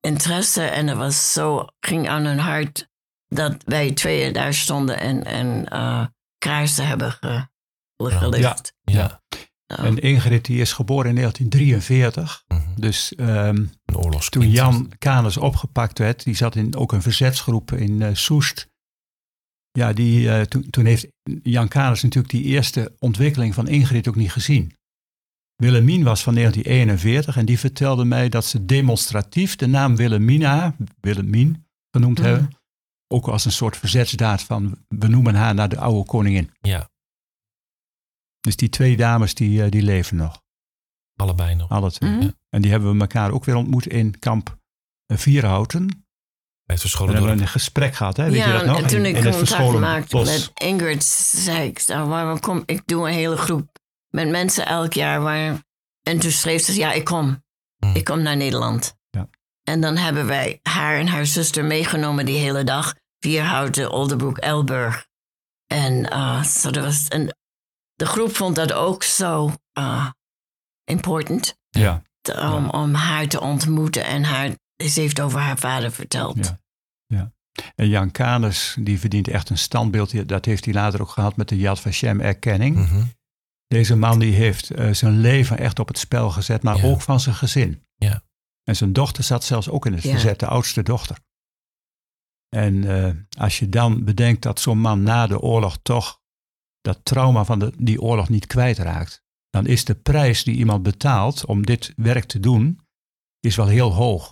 interesse 0.00 0.62
en 0.64 0.86
het 0.86 0.96
was 0.98 1.32
zo, 1.32 1.66
ging 1.80 2.08
aan 2.08 2.24
hun 2.24 2.38
hart 2.38 2.88
dat 3.28 3.54
wij 3.64 3.92
tweeën 3.92 4.32
daar 4.32 4.54
stonden 4.54 4.98
en, 4.98 5.24
en 5.24 5.68
eh 5.68 6.06
kaarsen 6.38 6.86
hebben 6.86 7.12
ge, 7.12 7.48
gelicht. 7.96 8.72
Ja. 8.82 9.22
Nou, 9.66 9.86
En 9.86 9.98
Ingrid 9.98 10.44
die 10.44 10.60
is 10.60 10.72
geboren 10.72 11.08
in 11.08 11.14
1943. 11.14 12.44
Mhm. 12.48 12.60
Dus 12.80 13.14
ehm, 13.14 13.64
toen 14.28 14.50
Jan 14.50 14.92
Canes 14.98 15.36
opgepakt 15.36 15.98
werd, 15.98 16.24
die 16.24 16.34
zat 16.34 16.56
in 16.56 16.76
ook 16.76 16.92
een 16.92 17.02
verzetsgroep 17.02 17.72
in 17.72 18.02
eh, 18.02 18.14
Soest. 18.14 18.68
Ja, 19.70 19.92
die, 19.92 20.30
eh, 20.30 20.40
toen, 20.40 20.70
toen 20.70 20.84
heeft 20.84 21.06
Jan 21.42 21.68
Canes 21.68 22.02
natuurlijk 22.02 22.32
die 22.32 22.44
eerste 22.44 22.94
ontwikkeling 22.98 23.54
van 23.54 23.68
Ingrid 23.68 24.08
ook 24.08 24.16
niet 24.16 24.32
gezien. 24.32 24.72
Willemien 25.56 26.02
was 26.04 26.22
van 26.22 26.34
1941 26.34 27.36
en 27.36 27.44
die 27.46 27.58
vertelde 27.58 28.04
mij 28.04 28.28
dat 28.28 28.44
ze 28.44 28.64
demonstratief 28.66 29.56
de 29.56 29.66
naam 29.66 29.96
Willemina, 29.96 30.76
Willemien 31.00 31.66
genoemd 31.90 32.18
Mhm. 32.18 32.26
hebben. 32.28 32.50
Ook 33.08 33.28
als 33.28 33.44
een 33.44 33.52
soort 33.52 33.76
verzetsdaad 33.76 34.42
van 34.42 34.78
we 34.88 35.08
noemen 35.08 35.34
haar 35.34 35.54
naar 35.54 35.68
de 35.68 35.78
oude 35.78 36.04
koningin. 36.06 36.50
Ja, 36.60 36.88
Dus 38.46 38.56
die 38.56 38.68
twee 38.68 38.96
dames 38.96 39.34
die, 39.34 39.62
eh, 39.62 39.70
die 39.70 39.82
leven 39.82 40.16
nog, 40.16 40.42
allebei 41.16 41.54
nog. 41.54 41.70
alle 41.70 41.92
twee. 41.92 42.10
Mhm. 42.10 42.30
En 42.48 42.62
die 42.62 42.70
hebben 42.70 42.92
we 42.94 43.00
elkaar 43.00 43.30
ook 43.30 43.44
weer 43.44 43.54
ontmoet 43.54 43.86
in 43.86 44.18
kamp 44.18 44.58
eh, 45.06 45.16
Vierhouten. 45.16 45.86
Bij 46.64 46.76
het 46.82 46.92
hebben 46.98 47.14
we 47.14 47.20
dorp. 47.26 47.40
een 47.40 47.48
gesprek 47.48 47.94
gehad, 47.94 48.16
hè? 48.16 48.24
Weet 48.30 48.34
ja, 48.38 48.46
je 48.46 48.52
dat 48.52 48.64
nog? 48.66 48.80
en 48.80 48.86
toen 48.86 48.98
In- 48.98 49.04
ik 49.04 49.16
in 49.16 49.24
het 49.24 49.36
contact 49.36 49.78
maakte 49.78 50.16
bos. 50.16 50.26
met 50.26 50.50
Ingrid, 50.54 51.04
zei 51.04 51.68
ik, 51.68 51.86
nou, 51.86 52.08
waarom 52.08 52.40
kom, 52.40 52.62
ik 52.66 52.82
doe 52.84 53.06
een 53.08 53.14
hele 53.14 53.36
groep 53.36 53.78
met 54.08 54.28
mensen 54.28 54.66
elk 54.66 54.92
jaar. 54.92 55.20
Waar, 55.20 55.62
en 56.02 56.18
toen 56.18 56.30
schreef 56.30 56.62
ze, 56.62 56.74
ja, 56.74 56.92
ik 56.92 57.04
kom. 57.04 57.44
Hmm. 57.76 57.94
Ik 57.94 58.04
kom 58.04 58.22
naar 58.22 58.36
Nederland. 58.36 58.96
Ja. 59.10 59.28
En 59.62 59.80
dan 59.80 59.96
hebben 59.96 60.26
wij 60.26 60.58
haar 60.62 60.98
en 60.98 61.06
haar 61.06 61.26
zuster 61.26 61.64
meegenomen 61.64 62.26
die 62.26 62.38
hele 62.38 62.64
dag. 62.64 62.94
Vierhouten, 63.18 63.90
Oldenbroek, 63.90 64.38
Elburg. 64.38 65.06
En 65.66 66.10
eh, 66.10 66.42
zo 66.42 66.70
dat 66.70 66.84
was, 66.84 67.08
en 67.08 67.36
de 67.96 68.06
groep 68.06 68.36
vond 68.36 68.56
dat 68.56 68.72
ook 68.72 69.02
zo 69.02 69.52
eh, 69.72 70.10
important. 70.84 71.58
Ja, 71.70 72.02
om, 72.38 72.70
om 72.70 72.94
haar 72.94 73.26
te 73.28 73.40
ontmoeten 73.40 74.04
en 74.04 74.24
haar, 74.24 74.50
ze 74.76 75.00
heeft 75.00 75.20
over 75.20 75.40
haar 75.40 75.58
vader 75.58 75.92
verteld. 75.92 76.54
Ja. 77.06 77.32
en 77.74 77.88
Jan 77.88 78.10
Canes, 78.10 78.76
die 78.80 78.98
verdient 79.00 79.28
echt 79.28 79.50
een 79.50 79.58
standbeeld. 79.58 80.28
Dat 80.28 80.44
heeft 80.44 80.64
hij 80.64 80.74
later 80.74 81.00
ook 81.00 81.08
gehad 81.08 81.36
met 81.36 81.48
de 81.48 81.56
Yad 81.56 81.80
Vashem 81.80 82.20
erkenning. 82.20 82.76
Mhm. 82.76 83.02
Deze 83.66 83.96
man 83.96 84.18
die 84.18 84.34
heeft 84.34 84.70
eh, 84.70 84.92
zijn 84.92 85.20
leven 85.20 85.58
echt 85.58 85.78
op 85.78 85.88
het 85.88 85.98
spel 85.98 86.30
gezet, 86.30 86.62
maar 86.62 86.76
Ja. 86.76 86.82
ook 86.84 87.00
van 87.02 87.20
zijn 87.20 87.34
gezin. 87.34 87.82
Ja. 87.94 88.22
En 88.64 88.76
zijn 88.76 88.92
dochter 88.92 89.24
zat 89.24 89.44
zelfs 89.44 89.68
ook 89.68 89.86
in 89.86 89.92
het 89.92 90.02
Ja. 90.02 90.10
verzet, 90.10 90.38
de 90.40 90.46
oudste 90.46 90.82
dochter. 90.82 91.18
En 92.48 92.84
eh, 93.04 93.40
als 93.42 93.58
je 93.58 93.68
dan 93.68 94.04
bedenkt 94.04 94.42
dat 94.42 94.60
zo'n 94.60 94.78
man 94.78 95.02
na 95.02 95.26
de 95.26 95.40
oorlog 95.40 95.78
toch 95.82 96.20
dat 96.86 97.04
trauma 97.04 97.44
van 97.44 97.58
de, 97.58 97.72
die 97.78 98.00
oorlog 98.00 98.28
niet 98.28 98.46
kwijtraakt, 98.46 99.22
dan 99.50 99.66
is 99.66 99.84
de 99.84 99.94
prijs 99.94 100.44
die 100.44 100.54
iemand 100.56 100.82
betaalt 100.82 101.44
om 101.46 101.66
dit 101.66 101.92
werk 101.96 102.24
te 102.24 102.40
doen, 102.40 102.80
is 103.40 103.56
wel 103.56 103.66
heel 103.66 103.92
hoog. 103.92 104.28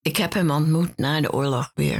Ik 0.00 0.16
heb 0.16 0.32
hem 0.32 0.50
ontmoet 0.50 0.96
na 0.96 1.20
de 1.20 1.32
oorlog 1.32 1.70
weer. 1.74 1.98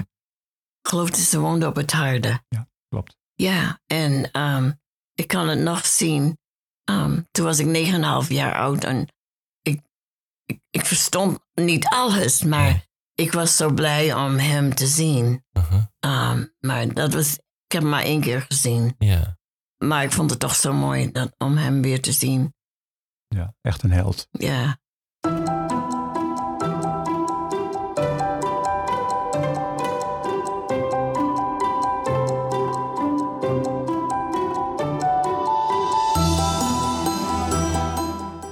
Ik 0.82 0.88
geloof 0.88 1.10
dat 1.10 1.18
ze 1.20 1.38
woonde 1.40 1.66
op 1.66 1.76
het 1.76 1.92
Harde. 1.92 2.42
Klopt. 2.88 3.16
Ja, 3.34 3.80
en 3.86 4.30
ehm, 4.30 4.72
ik 5.14 5.26
kan 5.28 5.48
het 5.48 5.58
nog 5.58 5.86
zien. 5.86 6.38
Ehm, 6.84 7.20
toen 7.30 7.44
was 7.44 7.58
ik 7.58 7.66
9,5 7.66 8.28
jaar 8.28 8.54
oud 8.54 8.84
en 8.84 9.06
ik, 9.62 9.80
ik, 10.44 10.60
ik 10.70 10.84
verstond 10.86 11.38
niet 11.54 11.86
alles, 11.86 12.42
maar 12.42 12.70
Nee. 12.72 12.82
ik 13.14 13.32
was 13.32 13.56
zo 13.56 13.72
blij 13.72 14.14
om 14.14 14.38
hem 14.38 14.74
te 14.74 14.86
zien. 14.86 15.44
Mhm. 15.52 15.80
Ehm, 15.98 16.46
maar 16.60 16.94
dat 16.94 17.14
was, 17.14 17.34
ik 17.34 17.72
heb 17.72 17.82
hem 17.82 17.90
maar 17.90 18.02
één 18.02 18.20
keer 18.20 18.40
gezien. 18.48 18.94
Ja. 18.98 19.38
Maar 19.84 20.04
ik 20.04 20.12
vond 20.12 20.30
het 20.30 20.38
toch 20.38 20.54
zo 20.54 20.72
mooi 20.72 21.12
dat, 21.12 21.34
om 21.38 21.56
hem 21.56 21.82
weer 21.82 22.02
te 22.02 22.12
zien. 22.12 22.54
Ja, 23.28 23.54
echt 23.60 23.82
een 23.82 23.90
held. 23.90 24.28
Ja. 24.30 24.78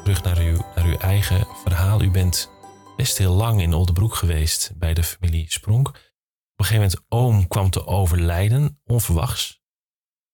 Terug 0.02 0.22
naar 0.22 0.38
uw, 0.38 0.56
naar 0.74 0.84
uw 0.84 0.98
eigen 0.98 1.46
verhaal. 1.62 2.02
U 2.02 2.10
bent 2.10 2.50
best 2.96 3.18
heel 3.18 3.34
lang 3.34 3.60
in 3.60 3.74
Oldenbroek 3.74 4.14
geweest 4.14 4.72
bij 4.76 4.94
de 4.94 5.02
familie 5.02 5.52
Spronk. 5.52 5.86
een 5.88 6.64
gegeven 6.64 6.82
moment 6.82 7.04
oom 7.08 7.48
kwam 7.48 7.70
te 7.70 7.86
overlijden, 7.86 8.80
onverwachts. 8.84 9.60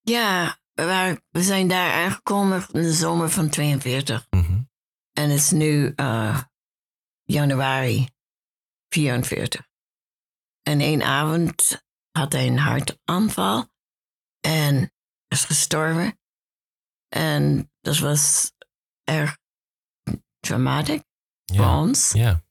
Ja, 0.00 0.58
we, 0.74 1.42
zijn 1.42 1.68
daar 1.68 1.92
aangekomen 1.92 2.66
in 2.72 2.82
de 2.82 2.92
zomer 2.92 3.30
van 3.30 3.48
42. 3.48 4.26
Mhm. 4.30 4.62
En 5.12 5.30
het 5.30 5.38
is 5.38 5.50
nu 5.50 5.92
eh, 5.96 6.42
januari 7.22 8.08
44. 8.88 9.68
En 10.62 10.80
één 10.80 11.02
avond 11.02 11.84
had 12.10 12.32
hij 12.32 12.46
een 12.46 12.58
hartaanval 12.58 13.68
en 14.40 14.92
is 15.28 15.44
gestorven. 15.44 16.18
En 17.08 17.72
dat 17.80 17.98
was 17.98 18.52
erg 19.04 19.38
dramatisch 20.40 21.02
voor 21.44 21.66
ons. 21.66 22.12
ja, 22.12 22.42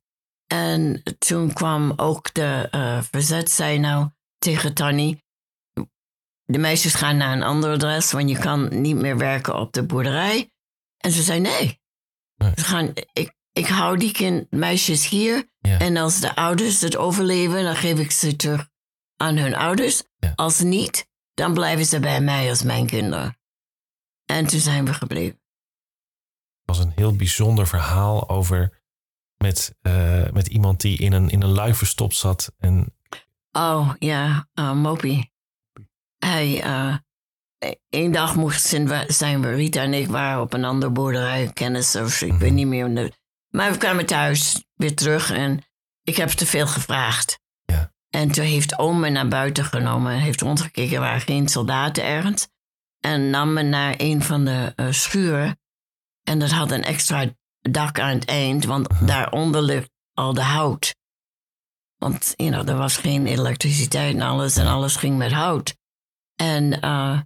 En 0.48 1.04
toen 1.18 1.54
kwam 1.54 1.94
ook 1.96 2.34
de 2.34 2.68
eh, 2.72 3.02
verzet, 3.02 3.52
zei 3.52 3.80
nou 3.80 4.10
tegen 4.38 4.74
Tanny... 4.74 5.22
De 6.46 6.58
meisjes 6.58 6.94
gaan 6.94 7.18
naar 7.18 7.32
een 7.32 7.44
ander 7.44 7.72
adres, 7.72 8.12
want 8.12 8.30
je 8.30 8.38
kan 8.38 8.82
niet 8.82 8.96
meer 8.96 9.18
werken 9.18 9.60
op 9.60 9.74
de 9.74 9.86
boerderij. 9.86 10.52
En 10.98 11.12
ze 11.12 11.22
zei 11.22 11.40
nee. 11.40 11.82
Nee. 12.36 12.52
Ze 12.56 12.64
gaan, 12.64 12.92
ik, 13.14 13.36
ik 13.52 13.68
hou 13.68 13.98
die 13.98 14.12
kind, 14.12 14.52
meisjes 14.52 15.10
hier. 15.10 15.50
Ja. 15.60 15.80
En 15.80 15.98
als 15.98 16.20
de 16.20 16.36
ouders 16.36 16.82
het 16.82 16.98
overleven, 16.98 17.64
dan 17.64 17.76
geef 17.76 18.00
ik 18.00 18.12
ze 18.12 18.36
terug 18.36 18.70
aan 19.18 19.38
hun 19.38 19.56
ouders. 19.56 20.04
Ja. 20.18 20.32
Als 20.36 20.60
niet, 20.60 21.08
dan 21.34 21.54
blijven 21.54 21.86
ze 21.86 22.00
bij 22.00 22.22
mij 22.22 22.50
als 22.50 22.64
mijn 22.64 22.86
kinderen. 22.86 23.38
En 24.26 24.46
toen 24.46 24.60
zijn 24.60 24.86
we 24.86 24.94
gebleven. 24.94 25.42
was 26.66 26.80
een 26.80 26.94
heel 26.96 27.16
bijzonder 27.16 27.68
verhaal 27.68 28.30
over 28.30 28.82
met, 29.38 29.76
eh, 29.82 30.30
met 30.32 30.48
iemand 30.48 30.82
die 30.82 30.98
in 30.98 31.14
een, 31.14 31.30
in 31.30 31.42
een 31.42 31.52
lui 31.52 31.74
verstopt 31.74 32.16
zat. 32.16 32.54
En 32.58 32.94
Oh 33.52 33.94
ja, 34.00 34.48
uh, 34.60 34.74
Mopi. 34.74 35.32
Hij, 36.26 36.62
eh, 36.62 36.96
één 37.90 38.12
dag 38.12 38.36
moesten 38.36 38.88
we, 38.88 39.04
zijn 39.08 39.56
Rita 39.56 39.82
en 39.82 39.94
ik 39.94 40.08
waren 40.08 40.42
op 40.42 40.54
een 40.54 40.64
andere 40.66 40.92
boerderij, 40.92 41.52
kennis 41.54 41.96
of 41.96 42.22
ik 42.22 42.32
Mhm. 42.32 42.40
weet 42.40 42.52
niet 42.52 42.68
meer. 42.68 43.12
Maar 43.50 43.72
we 43.72 43.78
kwamen 43.78 44.06
thuis 44.06 44.64
weer 44.74 44.96
terug 44.96 45.32
en 45.32 45.64
ik 46.04 46.16
heb 46.16 46.30
te 46.30 46.46
veel 46.46 46.68
gevraagd. 46.68 47.40
Ja. 47.66 47.92
En 48.10 48.32
toen 48.32 48.46
heeft 48.46 48.78
oom 48.80 49.00
me 49.00 49.10
naar 49.10 49.28
buiten 49.28 49.66
genomen, 49.66 50.14
heeft 50.14 50.42
rondgekeken, 50.42 50.96
er 50.96 51.02
waren 51.02 51.22
geen 51.22 51.48
soldaten 51.48 52.04
ergens. 52.04 52.48
En 53.00 53.30
nam 53.30 53.54
me 53.54 53.62
naar 53.62 53.94
een 53.98 54.24
van 54.24 54.46
de 54.46 54.74
eh, 54.76 54.92
schuren. 54.92 55.60
En 56.24 56.40
dat 56.40 56.52
had 56.52 56.72
een 56.72 56.84
extra 56.84 57.26
dak 57.62 58.00
aan 58.00 58.14
het 58.14 58.26
eind, 58.26 58.66
want 58.66 58.90
Mhm. 58.90 59.06
daaronder 59.06 59.62
ligt 59.62 59.90
al 60.14 60.34
de 60.34 60.42
hout. 60.42 60.96
Want 61.98 62.34
you 62.36 62.52
know, 62.52 62.70
er 62.70 62.78
was 62.78 62.98
geen 62.98 63.26
elektriciteit 63.28 64.16
en 64.16 64.22
alles. 64.22 64.58
En 64.58 64.68
alles 64.68 64.96
ging 64.96 65.18
met 65.18 65.32
hout. 65.32 65.76
En 66.36 66.82
eh, 66.82 67.20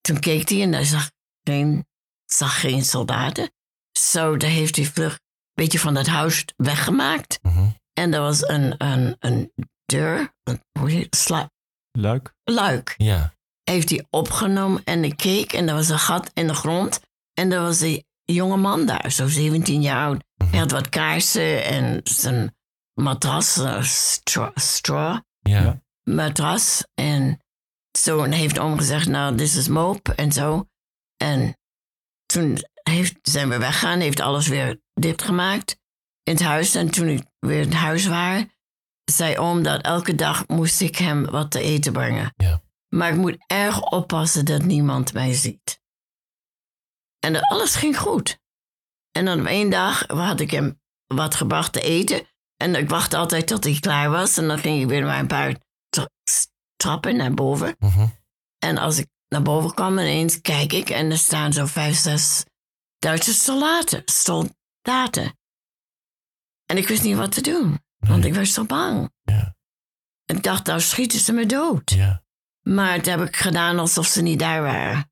toen 0.00 0.20
keek 0.20 0.48
hij 0.48 0.62
en 0.62 0.72
hij 0.72 0.84
zag 0.84 1.10
geen, 1.42 1.86
zag 2.24 2.60
geen 2.60 2.84
soldaten. 2.84 3.50
Zo, 3.98 4.36
daar 4.36 4.50
heeft 4.50 4.76
hij 4.76 4.84
vlug 4.84 5.12
een 5.12 5.18
beetje 5.64 5.78
van 5.78 5.94
dat 5.94 6.06
huis 6.06 6.44
weggemaakt. 6.56 7.38
mhm, 7.42 7.66
En 7.92 8.14
er 8.14 8.20
was 8.20 8.48
een, 8.48 8.74
een, 8.84 9.16
een 9.18 9.52
deur, 9.84 10.34
een, 10.42 10.62
hoe 10.78 10.90
heet 10.90 11.04
het? 11.04 11.16
Sla, 11.16 11.50
Luik. 11.98 12.34
luik. 12.44 12.94
ja, 12.96 13.32
Heeft 13.62 13.90
hij 13.90 14.06
opgenomen 14.10 14.84
en 14.84 15.04
ik 15.04 15.16
keek 15.16 15.52
en 15.52 15.68
er 15.68 15.74
was 15.74 15.88
een 15.88 15.98
gat 15.98 16.30
in 16.34 16.46
de 16.46 16.54
grond. 16.54 17.00
En 17.34 17.52
er 17.52 17.60
was 17.60 17.80
een 17.80 18.04
jonge 18.24 18.56
man 18.56 18.86
daar, 18.86 19.10
zo 19.12 19.26
17 19.28 19.82
jaar 19.82 20.04
oud. 20.06 20.24
mhm, 20.36 20.50
Hij 20.50 20.58
had 20.58 20.70
wat 20.70 20.88
kaarsen 20.88 21.64
en 21.64 22.00
zijn 22.04 22.56
matras, 22.94 23.56
eh, 23.56 23.82
straw, 24.54 25.18
Ja. 25.40 25.80
matras. 26.02 26.84
En 26.94 27.38
zo 28.02 28.22
en 28.22 28.32
heeft 28.32 28.58
oom 28.58 28.78
gezegd, 28.78 29.08
nou, 29.08 29.36
dit 29.36 29.54
is 29.54 29.68
moop 29.68 30.08
en 30.08 30.32
zo. 30.32 30.68
En 31.16 31.58
toen 32.26 32.58
heeft, 32.82 33.18
zijn 33.22 33.48
we 33.48 33.58
weggegaan, 33.58 34.00
heeft 34.00 34.20
alles 34.20 34.48
weer 34.48 34.80
dichtgemaakt 34.94 35.78
in 36.22 36.32
het 36.32 36.42
huis. 36.42 36.74
En 36.74 36.90
toen 36.90 37.08
ik 37.08 37.22
weer 37.38 37.60
in 37.60 37.68
het 37.68 37.74
huis 37.74 38.06
waren, 38.06 38.52
zei 39.04 39.38
oom 39.38 39.62
dat 39.62 39.82
elke 39.82 40.14
dag 40.14 40.48
moest 40.48 40.80
ik 40.80 40.96
hem 40.96 41.24
wat 41.24 41.50
te 41.50 41.60
eten 41.60 41.92
brengen. 41.92 42.32
Ja. 42.36 42.62
Maar 42.88 43.10
ik 43.10 43.16
moet 43.16 43.44
erg 43.46 43.82
oppassen 43.82 44.44
dat 44.44 44.62
niemand 44.62 45.12
mij 45.12 45.32
ziet. 45.32 45.80
En 47.18 47.32
dat 47.32 47.42
alles 47.42 47.74
ging 47.74 47.98
goed. 47.98 48.38
En 49.12 49.24
dan 49.24 49.40
op 49.40 49.46
één 49.46 49.70
dag 49.70 50.06
had 50.06 50.40
ik 50.40 50.50
hem 50.50 50.80
wat 51.06 51.34
gebracht 51.34 51.72
te 51.72 51.80
eten. 51.80 52.28
En 52.56 52.74
ik 52.74 52.88
wachtte 52.88 53.16
altijd 53.16 53.46
tot 53.46 53.64
hij 53.64 53.78
klaar 53.80 54.10
was. 54.10 54.36
En 54.36 54.48
dan 54.48 54.58
ging 54.58 54.82
ik 54.82 54.88
weer 54.88 55.04
maar 55.04 55.18
een 55.18 55.26
paar 55.26 55.54
tra- 55.54 55.68
trappen 56.80 57.16
naar 57.16 57.34
boven. 57.34 57.76
mhm, 57.78 58.06
En 58.58 58.78
als 58.78 58.98
ik 58.98 59.06
naar 59.28 59.42
boven 59.42 59.74
kwam, 59.74 59.92
ineens 59.98 60.40
kijk 60.40 60.72
ik 60.72 60.90
en 60.90 61.10
er 61.10 61.18
staan 61.18 61.52
zo 61.52 61.66
vijf, 61.66 61.96
zes 61.96 62.44
Duitse 62.98 63.32
soldaten. 63.34 64.02
soldaten. 64.04 65.38
En 66.66 66.76
ik 66.76 66.88
wist 66.88 67.02
niet 67.02 67.16
wat 67.16 67.32
te 67.32 67.40
doen, 67.40 67.80
want 67.98 68.24
ik 68.24 68.34
was 68.34 68.52
zo 68.52 68.64
bang. 68.64 69.10
Ja. 69.22 69.54
En 70.24 70.36
ik 70.36 70.42
dacht, 70.42 70.66
nou 70.66 70.80
schieten 70.80 71.18
ze 71.20 71.32
me 71.32 71.46
dood. 71.46 71.90
ja, 71.90 72.22
Maar 72.60 72.92
het 72.92 73.06
heb 73.06 73.20
ik 73.20 73.36
gedaan 73.36 73.78
alsof 73.78 74.06
ze 74.06 74.22
niet 74.22 74.38
daar 74.38 74.62
waren. 74.62 75.10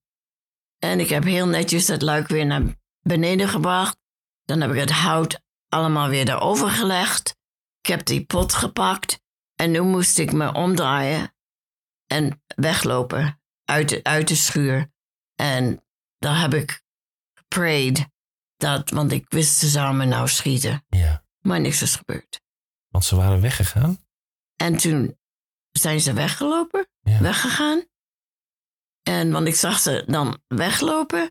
En 0.78 1.00
ik 1.00 1.08
heb 1.08 1.24
heel 1.24 1.46
netjes 1.46 1.86
het 1.88 2.02
luik 2.02 2.28
weer 2.28 2.46
naar 2.46 2.62
beneden 3.00 3.48
gebracht. 3.48 3.96
Dan 4.44 4.60
heb 4.60 4.70
ik 4.70 4.78
het 4.78 4.90
hout 4.90 5.40
allemaal 5.68 6.08
weer 6.08 6.28
erover 6.28 6.70
gelegd. 6.70 7.36
Ik 7.80 7.86
heb 7.86 8.04
die 8.04 8.24
pot 8.24 8.54
gepakt. 8.54 9.20
En 9.54 9.70
nu 9.70 9.80
moest 9.80 10.18
ik 10.18 10.32
me 10.32 10.52
omdraaien 10.52 11.34
en 12.12 12.42
weglopen 12.46 13.40
uit 13.64 13.88
de, 13.88 14.02
uit 14.02 14.28
de 14.28 14.34
schuur. 14.34 14.90
En 15.34 15.84
dan 16.18 16.34
heb 16.34 16.54
ik 16.54 16.82
geprayed. 17.34 18.06
Dat, 18.56 18.90
want 18.90 19.12
ik 19.12 19.26
wist 19.28 19.58
ze 19.58 19.92
me 19.92 20.04
nou 20.04 20.28
schieten. 20.28 20.84
ja. 20.88 21.26
Maar 21.38 21.60
niks 21.60 21.82
is 21.82 21.96
gebeurd. 21.96 22.40
Want 22.88 23.04
ze 23.04 23.16
waren 23.16 23.40
weggegaan. 23.40 23.98
En 24.56 24.76
toen 24.76 25.18
zijn 25.70 26.00
ze 26.00 26.12
weggelopen, 26.12 26.88
Ja. 27.00 27.20
weggegaan. 27.20 27.84
En 29.02 29.30
want 29.30 29.46
ik 29.46 29.54
zag 29.54 29.78
ze 29.78 30.04
dan 30.06 30.40
weglopen. 30.46 31.30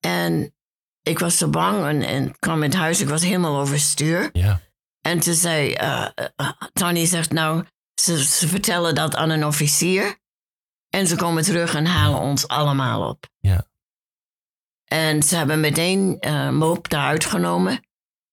En 0.00 0.54
ik 1.02 1.18
was 1.18 1.38
zo 1.38 1.48
bang 1.50 1.84
en, 1.86 2.02
en 2.02 2.38
kwam 2.38 2.62
in 2.62 2.70
het 2.70 2.78
huis. 2.78 3.00
Ik 3.00 3.08
was 3.08 3.22
helemaal 3.22 3.60
overstuur. 3.60 4.30
Ja, 4.32 4.60
En 5.00 5.20
toen 5.20 5.34
zei 5.34 5.72
eh, 5.72 6.06
Tony 6.72 7.06
zegt 7.06 7.30
nou, 7.30 7.64
ze, 8.02 8.24
ze 8.24 8.48
vertellen 8.48 8.94
dat 8.94 9.16
aan 9.16 9.30
een 9.30 9.46
officier. 9.46 10.20
En 10.88 11.06
ze 11.06 11.16
komen 11.16 11.42
terug 11.42 11.74
en 11.74 11.86
halen 11.86 12.20
ons 12.20 12.48
allemaal 12.48 13.08
op. 13.08 13.28
Ja. 13.38 13.66
En 14.84 15.22
ze 15.22 15.36
hebben 15.36 15.60
meteen 15.60 16.16
eh 16.20 16.50
Moop 16.50 16.92
eruit 16.92 17.24
genomen. 17.24 17.80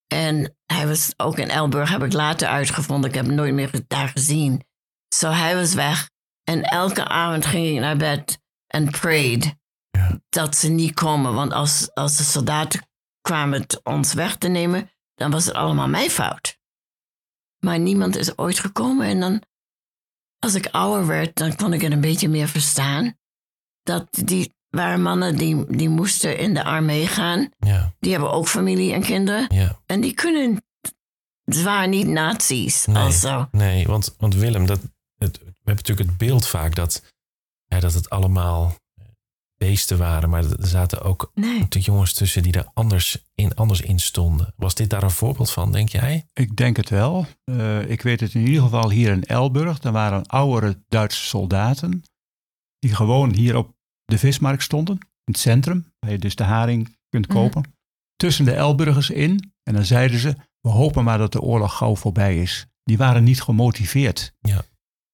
En 0.08 0.58
hij 0.66 0.88
was 0.88 1.14
ook 1.18 1.38
in 1.38 1.50
Elburg, 1.50 1.90
heb 1.90 2.04
ik 2.04 2.14
later 2.14 2.48
uitgevonden. 2.48 3.10
Ik 3.10 3.16
heb 3.16 3.26
hem 3.26 3.36
nooit 3.36 3.54
meer 3.54 3.84
daar 3.88 4.08
gezien. 4.08 4.66
Zo 5.16 5.30
hij 5.30 5.56
was 5.56 5.74
weg. 5.74 6.10
En 6.44 6.64
elke 6.64 7.06
avond 7.06 7.46
ging 7.46 7.68
ik 7.68 7.80
naar 7.80 7.98
bed 7.98 8.40
en 8.68 8.90
prayed 8.90 9.56
Ja. 9.92 10.20
dat 10.30 10.56
ze 10.56 10.68
niet 10.70 10.94
komen. 10.94 11.34
Want 11.34 11.54
als, 11.54 11.94
als 11.94 12.18
de 12.18 12.24
soldaten 12.24 12.88
kwamen 13.22 13.62
het 13.62 13.84
ons 13.84 14.14
weg 14.14 14.36
te 14.36 14.48
nemen, 14.48 14.92
dan 15.16 15.32
was 15.32 15.46
het 15.46 15.56
allemaal 15.56 15.88
mijn 15.88 16.10
fout. 16.10 16.58
Maar 17.60 17.80
niemand 17.80 18.16
is 18.16 18.38
ooit 18.38 18.60
gekomen. 18.60 19.08
En 19.08 19.20
dan, 19.20 19.44
als 20.39 20.56
ik 20.56 20.65
ouder 20.71 21.08
werd, 21.08 21.36
dan 21.36 21.56
kon 21.56 21.73
ik 21.73 21.82
het 21.82 21.91
een 21.91 22.02
beetje 22.02 22.30
meer 22.30 22.47
verstaan. 22.47 23.17
Dat 23.84 24.08
die 24.25 24.54
waren 24.69 25.02
mannen 25.02 25.36
die, 25.38 25.65
die 25.75 25.89
moesten 25.89 26.38
in 26.38 26.54
de 26.54 26.63
armee 26.63 27.08
gaan. 27.08 27.49
ja, 27.58 27.93
Die 27.99 28.12
hebben 28.12 28.32
ook 28.32 28.47
familie 28.47 28.93
en 28.93 29.02
kinderen. 29.02 29.45
ja. 29.56 29.80
En 29.86 30.02
die 30.02 30.13
kunnen. 30.13 30.63
Waren 31.63 31.89
niet 31.89 32.08
nazi's. 32.08 32.86
Nee. 32.86 33.04
Als 33.04 33.19
zo. 33.19 33.47
Nee, 33.52 33.86
want, 33.88 34.15
want 34.17 34.36
Willem, 34.36 34.65
dat, 34.65 34.80
het, 35.17 35.38
we 35.39 35.45
hebben 35.45 35.75
natuurlijk 35.75 36.10
het 36.10 36.17
beeld 36.17 36.47
vaak 36.47 36.75
dat, 36.75 37.04
ja, 37.65 37.80
dat 37.80 37.93
het 37.93 38.10
allemaal 38.10 38.75
beesten 39.60 39.98
waren. 39.98 40.30
Maar 40.30 40.43
er 40.43 40.67
zaten 40.67 41.02
ook 41.02 41.32
Nee. 41.34 41.65
de 41.69 41.80
jongens 41.80 42.13
tussen 42.13 42.43
die 42.43 42.54
er 42.54 42.67
anders 42.74 43.26
in, 43.36 43.56
anders 43.56 43.82
in 43.82 44.00
stonden. 44.00 44.54
Was 44.56 44.76
dit 44.76 44.89
daar 44.89 45.04
een 45.04 45.12
voorbeeld 45.12 45.52
van, 45.52 45.72
denk 45.72 45.89
jij? 45.89 46.26
Ik 46.34 46.56
denk 46.56 46.78
het 46.78 46.89
wel. 46.89 47.26
Eh, 47.43 47.89
ik 47.89 48.02
weet 48.02 48.19
het 48.19 48.34
in 48.34 48.45
ieder 48.48 48.62
geval 48.63 48.89
hier 48.89 49.12
in 49.12 49.24
Elburg. 49.24 49.84
Er 49.84 49.91
waren 49.91 50.26
oudere 50.26 50.84
Duitse 50.88 51.24
soldaten. 51.26 52.04
Die 52.80 52.95
gewoon 52.95 53.34
hier 53.34 53.56
op 53.56 53.74
de 54.06 54.17
vismarkt 54.17 54.63
stonden. 54.63 54.95
In 54.95 55.34
het 55.34 55.39
centrum. 55.39 55.91
Waar 56.00 56.12
je 56.12 56.19
dus 56.19 56.36
de 56.36 56.43
haring 56.43 56.98
kunt 57.10 57.28
Mhm. 57.28 57.38
kopen. 57.38 57.74
Tussen 58.15 58.45
de 58.45 58.54
Elburgers 58.54 59.10
in. 59.10 59.54
En 59.63 59.74
dan 59.74 59.86
zeiden 59.86 60.19
ze. 60.19 60.36
We 60.62 60.69
hopen 60.69 61.04
maar 61.04 61.17
dat 61.17 61.32
de 61.32 61.41
oorlog 61.41 61.78
gauw 61.78 61.95
voorbij 61.95 62.41
is. 62.41 62.65
Die 62.84 62.98
waren 62.98 63.24
niet 63.24 63.41
gemotiveerd. 63.41 64.34
Ja. 64.39 64.62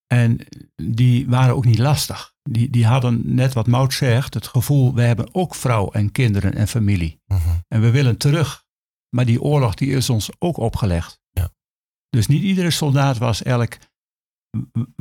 En 0.08 0.39
die 0.76 1.28
waren 1.28 1.56
ook 1.56 1.65
niet 1.65 1.78
lastig. 1.78 2.34
Die, 2.50 2.70
die 2.70 2.86
hadden, 2.86 3.36
net 3.36 3.54
wat 3.54 3.68
Mout 3.68 3.94
zegt, 3.94 4.34
het 4.34 4.48
gevoel, 4.48 4.94
we 4.94 5.02
hebben 5.02 5.36
ook 5.36 5.56
vrouw 5.56 5.91
en 5.91 6.12
kinderen 6.12 6.54
en 6.54 6.68
familie. 6.68 7.20
Mhm. 7.26 7.39
En 7.68 7.82
we 7.82 7.91
willen 7.91 8.18
terug. 8.18 8.63
Maar 9.10 9.26
die 9.26 9.41
oorlog 9.41 9.74
die 9.74 9.89
is 9.89 10.10
ons 10.10 10.30
ook 10.39 10.58
opgelegd. 10.58 11.20
Ja. 11.30 11.50
Dus 12.10 12.28
niet 12.28 12.44
iedere 12.44 12.72
soldaat 12.72 13.18
was 13.18 13.44
elk 13.44 13.78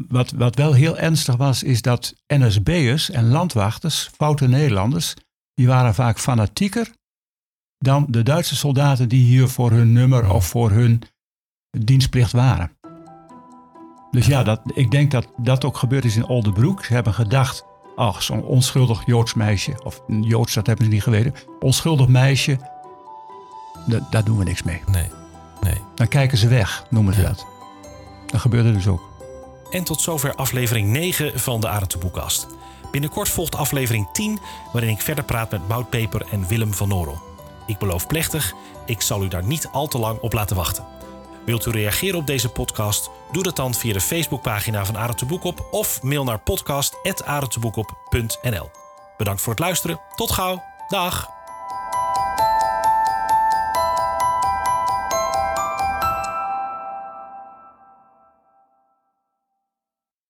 wat, 0.09 0.31
wat 0.31 0.57
wel 0.57 0.73
heel 0.73 0.99
ernstig 0.99 1.37
was, 1.37 1.63
is 1.63 1.83
dat 1.83 2.15
NSB'ers 2.27 3.11
en 3.11 3.29
landwachters, 3.29 4.11
foute 4.17 4.49
Nederlanders, 4.49 5.15
die 5.55 5.67
waren 5.67 5.95
vaak 5.95 6.19
fanatieker 6.19 6.91
dan 7.79 8.07
de 8.09 8.23
Duitse 8.23 8.57
soldaten 8.57 9.09
die 9.09 9.25
hier 9.25 9.49
voor 9.49 9.71
hun 9.71 9.93
nummer 9.93 10.31
of 10.31 10.47
voor 10.47 10.71
hun 10.71 11.03
dienstplicht 11.79 12.33
waren. 12.33 12.71
Dus 14.15 14.27
ja, 14.27 14.43
dat, 14.43 14.61
ik 14.75 14.91
denk 14.91 15.11
dat 15.11 15.27
dat 15.37 15.65
ook 15.65 15.77
gebeurd 15.77 16.05
is 16.05 16.17
in 16.17 16.27
Oldebroek. 16.27 16.85
Ze 16.85 16.93
hebben 16.95 17.15
gedacht, 17.15 17.65
ach, 17.97 18.23
zo'n 18.23 18.43
onschuldig 18.45 19.03
Joods 19.07 19.35
meisje, 19.35 19.81
of 19.85 20.01
Joods, 20.07 20.55
dat 20.55 20.67
hebben 20.67 20.85
ze 20.85 20.91
niet 20.91 21.03
geweten, 21.03 21.35
onschuldig 21.61 22.09
meisje, 22.09 22.59
da- 23.87 24.07
daar 24.11 24.25
doen 24.25 24.39
we 24.39 24.45
niks 24.45 24.63
mee. 24.63 24.83
Nee, 24.91 25.11
nee. 25.61 25.79
Dan 25.95 26.09
kijken 26.09 26.39
ze 26.39 26.49
weg, 26.49 26.87
noemen 26.91 27.15
ze 27.15 27.21
Ja. 27.21 27.27
dat. 27.29 27.47
Dat 28.27 28.41
gebeurde 28.41 28.73
dus 28.73 28.87
ook. 28.89 29.03
En 29.71 29.85
tot 29.85 30.01
zover 30.01 30.35
aflevering 30.35 30.89
9 30.91 31.41
van 31.41 31.61
de 31.61 31.69
Arendse 31.69 31.99
Boekkast. 31.99 32.47
Binnenkort 32.91 33.29
volgt 33.29 33.57
aflevering 33.57 34.09
10, 34.13 34.39
waarin 34.73 34.91
ik 34.91 35.01
verder 35.01 35.25
praat 35.25 35.51
met 35.51 35.69
Mout 35.69 35.91
Peper 35.91 36.27
en 36.31 36.47
Willem 36.47 36.75
van 36.75 36.89
Norel. 36.89 37.19
Ik 37.67 37.79
beloof 37.79 38.07
plechtig, 38.07 38.53
ik 38.87 39.01
zal 39.01 39.25
u 39.25 39.29
daar 39.29 39.45
niet 39.45 39.69
al 39.73 39.87
te 39.87 39.99
lang 39.99 40.19
op 40.19 40.33
laten 40.33 40.57
wachten. 40.57 40.85
Wilt 41.45 41.67
u 41.67 41.71
reageren 41.71 42.19
op 42.19 42.27
deze 42.27 42.49
podcast? 42.49 43.11
Doe 43.33 43.43
dat 43.43 43.57
dan 43.57 43.75
via 43.75 43.93
de 43.93 44.01
Facebookpagina 44.01 44.85
van 44.85 44.97
Arendse 44.97 45.27
Boekop 45.27 45.67
of 45.71 46.03
mail 46.03 46.25
naar 46.25 46.39
podcast.arendtseboekop.nl. 46.39 48.71
Bedankt 49.17 49.41
voor 49.41 49.53
het 49.53 49.63
luisteren. 49.63 50.01
Tot 50.17 50.31
gauw. 50.31 50.63
Dag. 50.89 51.34